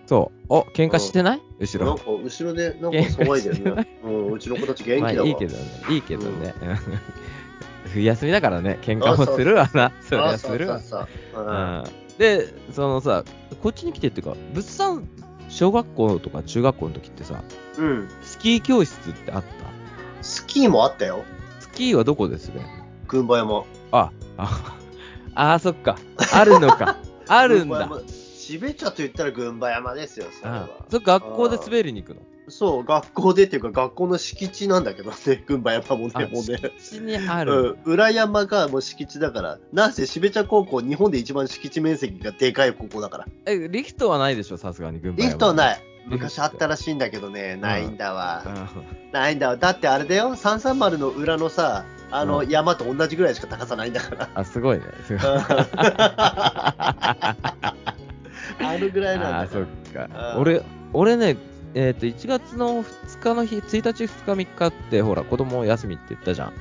[0.06, 0.44] そう。
[0.48, 1.42] お、喧嘩してない？
[1.60, 1.86] 後ろ。
[1.86, 3.98] なんか後ろでなんか騒いでるね。
[4.04, 5.28] うん、うちの子たち元まあ気だわ。
[5.28, 5.62] いいけどね。
[5.90, 6.54] いいけどね。
[7.92, 9.92] 冬休みだからね、喧嘩もするわな。
[10.02, 10.80] そりあゃするわ。
[12.18, 13.24] で、そのさ、
[13.62, 15.08] こっちに来てっていうか、物産、
[15.48, 17.42] 小学校とか中学校の時ってさ、
[17.78, 18.08] うん。
[18.22, 19.48] スキー教室ってあった？
[20.22, 21.22] スキーもあったよ。
[21.60, 22.64] スキーはどこですね
[23.08, 23.64] 群馬山。
[23.92, 24.74] あ、あ、
[25.34, 25.96] あー、そっか。
[26.32, 26.96] あるのか。
[27.28, 27.88] あるんだ。
[28.46, 28.68] 群馬山。
[28.68, 30.68] 標茶と言ったら群馬山ですよ、それあは。
[30.90, 32.22] それ学校で滑りに行くの？
[32.48, 35.16] そう、学校でっていうか学校の敷地なんだけどね、
[35.48, 36.58] 群馬山もあね、もうね。
[36.78, 37.78] 敷地にあうる。
[37.86, 43.26] ん、裏山がもう敷地だから、なんせ標茶高校、日本で一番敷地面積がでかい高校だから。
[43.46, 45.32] え、リフトはないでしょ、さすがに群馬リ山。
[45.32, 45.82] フトはない。
[46.06, 48.42] 昔あったらしいんだけどね、ないんだわ。
[48.46, 49.56] うんないんだわ。
[49.56, 54.28] だってあれだよ、330の裏のさ、あのうん山と同じぐらいしか高さないんだから。
[54.34, 54.84] あ、すごいね。
[55.06, 55.22] すごい。
[58.60, 60.34] あのぐらいなんあー、そだからっか。
[60.36, 61.36] うん俺、俺ね、
[61.74, 66.52] えっ、と、1月の2日の日、1日、2日、3日って、ほら、子供休みって言ったじゃん。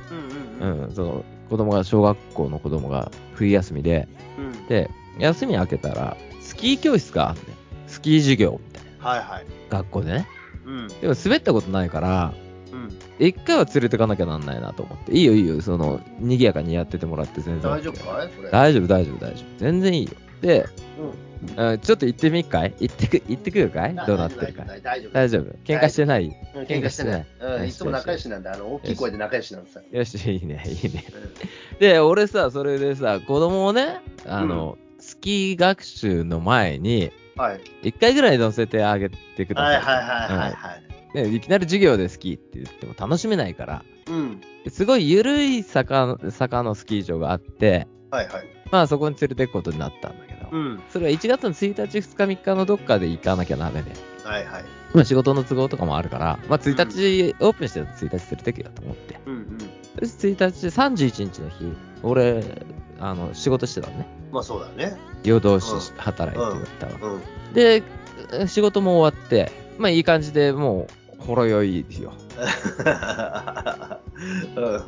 [0.62, 0.84] うんうんうん。
[0.86, 4.08] うん、その、子供が、小学校の子供が冬休みで、
[4.38, 7.46] うんで、休み明けたら、スキー教室があんねん。
[7.88, 9.08] スキー授業みたいな。
[9.08, 9.46] はいはい。
[9.70, 10.28] 学校でね。
[10.66, 10.88] うん。
[10.88, 12.34] でも滑ったことないから、
[12.72, 12.90] うん。
[13.20, 15.12] 一回は連れてかなきゃなんないなと思って。
[15.12, 17.70] いいよいいよ、その、賑やかにやっててもらって全然。
[17.72, 18.30] 大丈夫かい？
[18.52, 19.60] 大丈夫、大丈夫、大丈夫。
[19.60, 20.12] 全然いいよ。
[20.42, 20.66] で、
[21.00, 22.74] うんあちょっと行ってみっかい？
[22.80, 23.96] 行ってく、行ってくるかい？
[23.96, 25.12] どうなってるかい大丈夫。
[25.12, 25.44] 大丈夫。
[25.66, 26.26] 喧嘩してない？
[26.56, 27.26] うん喧嘩してない。
[27.40, 28.54] うん、いつも仲良しなんだ。
[28.54, 29.84] あの、大きい声で仲良しなんですよ。
[29.92, 31.06] よし、いいね、いいね。
[31.14, 31.18] う
[31.78, 37.62] んで、俺さ、それでさ、子供をね、あの、スキー学習の前に、はい。
[37.82, 39.76] 一回ぐらい乗せてあげてください。
[39.78, 40.84] はいはいはいはい
[41.36, 44.42] いきなり授業でスキーって言っても楽しめないから、うん。
[44.72, 48.48] すごい緩い坂坂のスキー場があって、はいはい。
[48.74, 50.82] まあそこに連れて行くことになったんだけど、うん。
[50.90, 53.92] それは1月の1日、2日、3日のどっかで行かなきゃダメで、
[54.24, 54.66] はいはい。
[54.96, 59.20] まあ仕事の都合とかもあるから、まあ1日、オープンしてると1日連れてくよと思って。
[59.28, 59.58] うんうん。
[59.60, 59.68] で
[60.02, 61.72] 1日、31日の日、
[62.02, 62.44] 俺、
[63.00, 64.08] あの、仕事してたのね。
[64.32, 64.98] まあそうだね。
[65.24, 66.94] 夜通しうん働いてたわ。
[67.00, 67.18] う
[67.52, 67.54] ん。
[67.54, 67.84] で、
[68.48, 70.88] 仕事も終わって、まあいい感じでも
[71.20, 72.12] う、ほろ酔いですよ。
[74.56, 74.84] うん。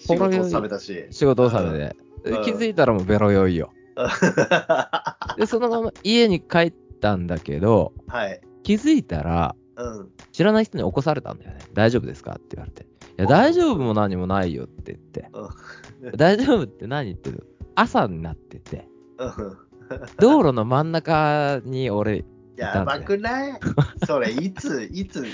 [0.00, 1.06] 仕事を冷めたし。
[1.10, 1.96] 仕事納めで。
[2.30, 3.72] うん気づいたらもうベロ酔いよ。
[5.38, 8.40] で、そのまま家に帰ったんだけど、はい。
[8.62, 10.08] 気づいたら、うん。
[10.32, 11.58] 知らない人に起こされたんだよね。
[11.72, 12.32] 大丈夫ですか？
[12.32, 12.82] って言われて。
[12.84, 12.86] い
[13.18, 15.30] や、大丈夫も何もないよって言って。
[16.16, 17.46] 大丈夫って何言ってる？
[17.74, 19.56] 朝になってて、うん
[20.18, 22.24] 道路の真ん中に俺、
[22.56, 23.60] やばくない？
[24.06, 25.24] それ、いつ、 いつ、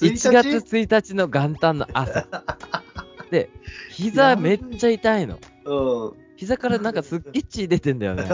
[0.00, 2.26] 1月1日の元旦の朝。
[3.30, 3.50] で、
[3.90, 5.38] 膝めっちゃ痛いの。
[5.66, 6.21] うん。
[6.42, 8.24] 膝からなんかすっげえ血出てんだよね。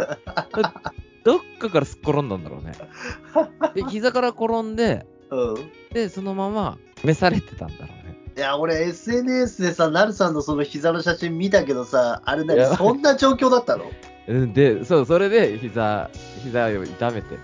[1.25, 2.73] どっかからすっ転んだんだろうね。
[3.77, 5.71] で、膝から転んで、うん。
[5.93, 8.19] で、そのまま召されてたんだろうね。
[8.35, 13.85] いや、俺、SNS でさ、なるさんのその膝の写真見たけどさ、あれ何いやそんな状況だったの？
[14.27, 16.09] うん、で、そう、それで膝、
[16.43, 17.37] 膝を痛めて、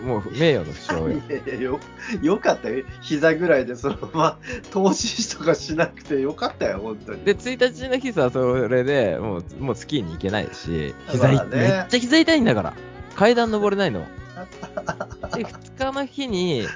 [0.00, 1.08] もう名誉の負傷よ。
[1.10, 1.80] いやいやよ、
[2.22, 2.84] よかったよ。
[3.00, 4.38] 膝ぐらいでそのまま
[4.70, 7.24] 投資とかしなくてよかったよ、本当に。
[7.24, 12.74] で、1日の日さ、それでもう、もうスキーに行けないし、膝ねめっちゃ膝痛いんだから。
[13.14, 14.00] 階段登れないの。
[15.36, 16.66] で、2日の日に、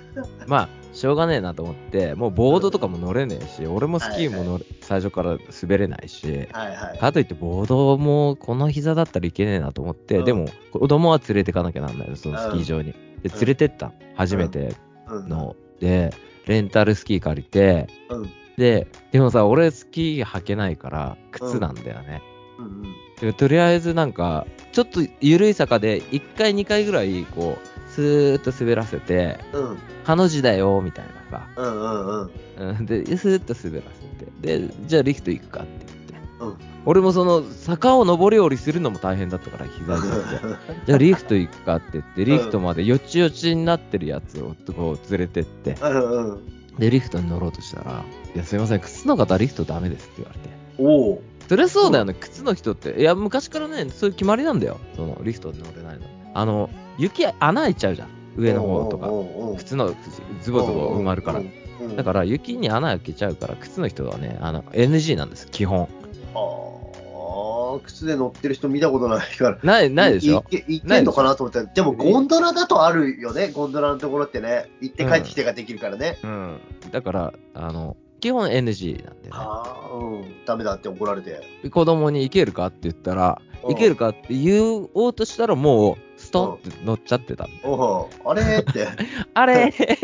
[0.46, 6.98] まあ、しょうがねえなと思って、もうボードとかも乗れねえし、俺もスキーも乗れ最初から滑れないし、はいはい。
[6.98, 12.94] かといってボードもこの膝だったらいけねえなと思って、うんでも子供は連れてかなきゃなんないの、そのスキー場に。
[13.28, 14.74] で、連れてったの初めて
[15.08, 15.28] うん。
[15.28, 15.56] の。
[15.80, 16.12] で、
[16.46, 18.30] レンタルスキー借りて、うん。
[18.56, 22.22] で、でもさ、俺スキー履けないから、靴なんだよね。
[23.20, 29.78] でとりあえずなんか、ちょっと緩い坂で1回2回ぐらい、こう、スーッと滑らせて、うん。
[30.04, 31.48] ハの字だよ、みたいなさ。
[31.56, 32.68] うんうんうん。
[32.70, 34.58] うん、で、スーッと滑らせて。
[34.58, 36.75] で、じゃあリフト行くかって言って。
[36.86, 36.90] うん。
[36.90, 40.84] 俺もその坂を上り下りするのも大変だったから、膝痛くて。
[40.86, 46.56] じゃあリフト行くかって言って、リフトまでよちよちになってるやつをこう連れてって、うんうん。
[46.78, 50.48] で、リフトに乗ろうとしたら、いや、すいません、靴の方リフトダメですって言われて。
[50.78, 51.22] おお。
[51.48, 53.00] そりゃそうだよね、靴の人って。
[53.00, 54.78] いや、昔からね、そういう決まりなんだよ。
[54.96, 56.02] その、リフトに乗れないの。
[56.34, 58.08] あの、雪穴開いちゃうじゃん。
[58.36, 59.06] 上の方とか。
[59.06, 59.94] か靴の
[60.42, 61.42] ズボズボ埋まるから。
[61.96, 65.88] だから、雪に穴開けちゃうから、靴の人はね、あの、NG なんです、基本。
[66.34, 66.65] ああ、
[67.80, 69.58] 靴で乗ってる人見たことないから。
[69.62, 70.44] ない、ないでしょ？
[70.50, 74.70] いいいけんのかなと思ったら、でもゴンドラだとあるよね、ゴンドラのところってね。
[74.80, 76.18] 行って帰ってきてができるからね。
[76.22, 76.60] うん。
[76.90, 79.28] だから、あの、基本 NG なんでね。
[79.32, 80.44] ああ、うん。
[80.46, 81.42] ダメだって怒られて。
[81.70, 87.48] 子供に行けるかって言ったら、うん行けるかって言おうとしたら、もう、ストンって乗っちゃってた。
[87.64, 88.86] おお、あれって。
[89.34, 89.98] あれって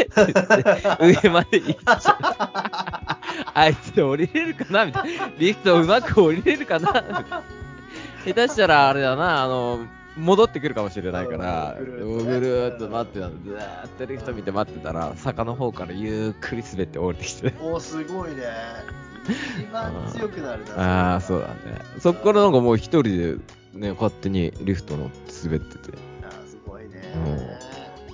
[1.01, 3.21] 上まで行っちゃった。
[3.55, 4.85] あいつ降りれるかな？
[4.87, 5.31] みたいな。
[5.39, 7.45] リフトうまく降りれるかな
[8.25, 11.85] 下手したら、あれだな、あの、戻ってくるかもしれないから、う
[12.25, 13.33] ぐるーっと待ってたの。
[13.43, 17.55] ずーっとリフト見て待ってたら、坂の方からゆっくり滑って降りてきて。
[17.61, 18.43] おお、すごいね。
[19.59, 21.13] 一番強くなるな。
[21.13, 21.55] ああ、そうだね。
[22.01, 23.37] そっからなんかもう一人で
[23.73, 25.97] ね、勝手にリフト乗って滑ってて。
[26.23, 27.15] あーすごいね。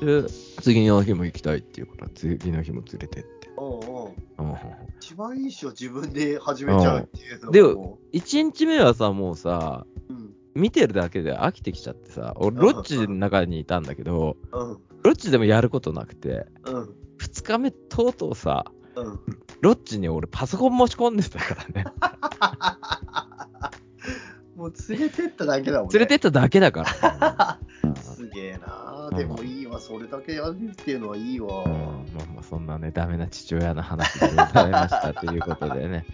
[0.01, 0.29] で、
[0.63, 3.38] 次の日も行きたいって言うから、次の日も連れてって。
[3.59, 4.55] おうん
[5.01, 10.35] 一番いいっしょ、自分で始めちゃうっていうのがでも1日目はさ、もうさ、ううん。
[10.55, 14.79] 見てるだけで飽きてきちゃってさ、俺、ロッジの中にいたんだけど、うん。
[15.03, 16.95] ロッジでもやることなくて、うん。
[17.19, 18.65] 2日目、とうとうさ、
[18.97, 19.21] うん。
[19.61, 21.85] ロッジに俺パソコン持ち込んでたからね。
[24.57, 25.99] もう連れてっただけだもんね。
[25.99, 27.59] 連れてっただけだから。
[28.03, 31.65] すげえなでもいいわ、それだけやるっていうのはいいわ。
[31.65, 31.79] うんま
[32.23, 36.05] あまあそんなね、ダメな父親の話でございましたということでね。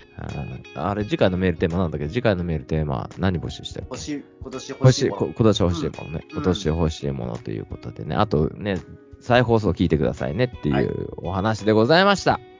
[0.77, 2.07] あ あれ、次回のメールテーマなんだけ？
[2.07, 3.89] ど、次回のメールテーマは何募集したっけ？
[3.91, 5.17] 欲しい、今年欲欲しい、もの。
[5.19, 6.25] こ今年欲しいものね。
[6.31, 8.17] うん今年欲しいものということでね。
[8.17, 8.81] あとね、
[9.21, 12.39] 再放送聞いてくださいねっていうお話でございました。
[12.39, 12.54] Go,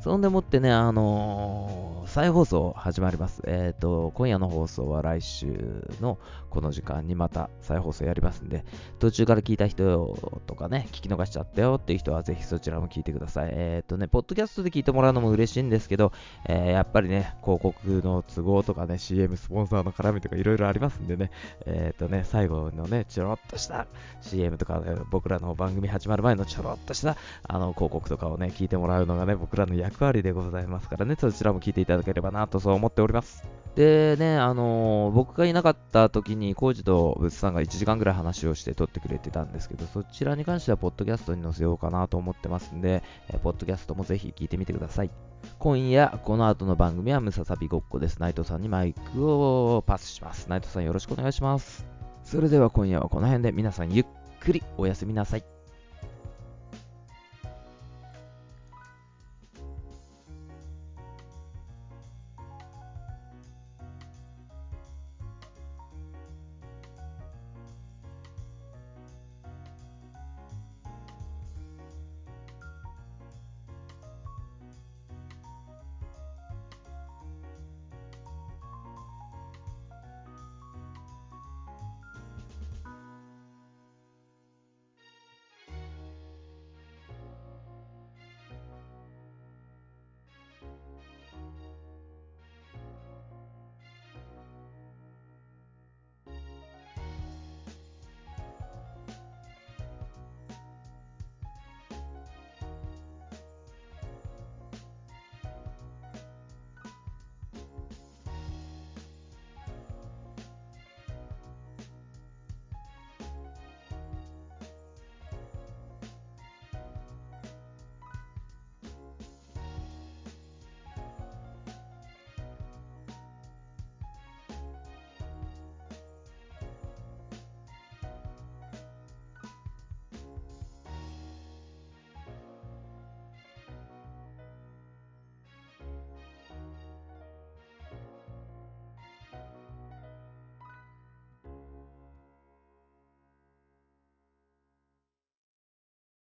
[0.00, 3.40] そんでもってね、あのー再放送始まります。
[3.46, 6.18] えっ、と、今夜の放送は来週の
[6.50, 8.64] この時間にまた再放送やりますんで、
[8.98, 13.50] 途中から聞いた人とかね、聞き逃しちゃったよっていう人はぜひそちらも聞いてください。
[13.52, 16.12] えっ、とね、ポッドキャストで聞いてもらうのも嬉しいんですけど、
[16.48, 21.30] えやっぱりね、広告の都合とかね、CM スポンサーの絡みとかいろいろありますんでね、
[21.66, 23.86] えっ、とね、最後のね、ちょろっとした
[24.20, 33.44] CM とか、ね、僕らの番組始まる前のちょろっとしたあの広告とかをね、聞いてもらうのがね、僕らの役割でございますからね、そちらも聞いていただければなとそう思っております。
[33.74, 45.10] でね、あのー僕がいなかった時に、コージとブツさんが1時間ぐらい話をして撮ってくれてたんですけど、そちらに関しては、ポッドキャストに載せようかなと思ってますんで、えーポッドキャストもぜひ聞いてみてください。
[45.58, 48.18] 今夜、この後の番組はムササビごっこです。
[48.20, 50.48] 内藤さんにマイクをパスします。
[50.48, 51.86] 内藤さんよろしくお願いします。
[52.24, 54.06] それでは今夜はこの辺で皆さんゆっ
[54.40, 55.59] くりおやすみなさい。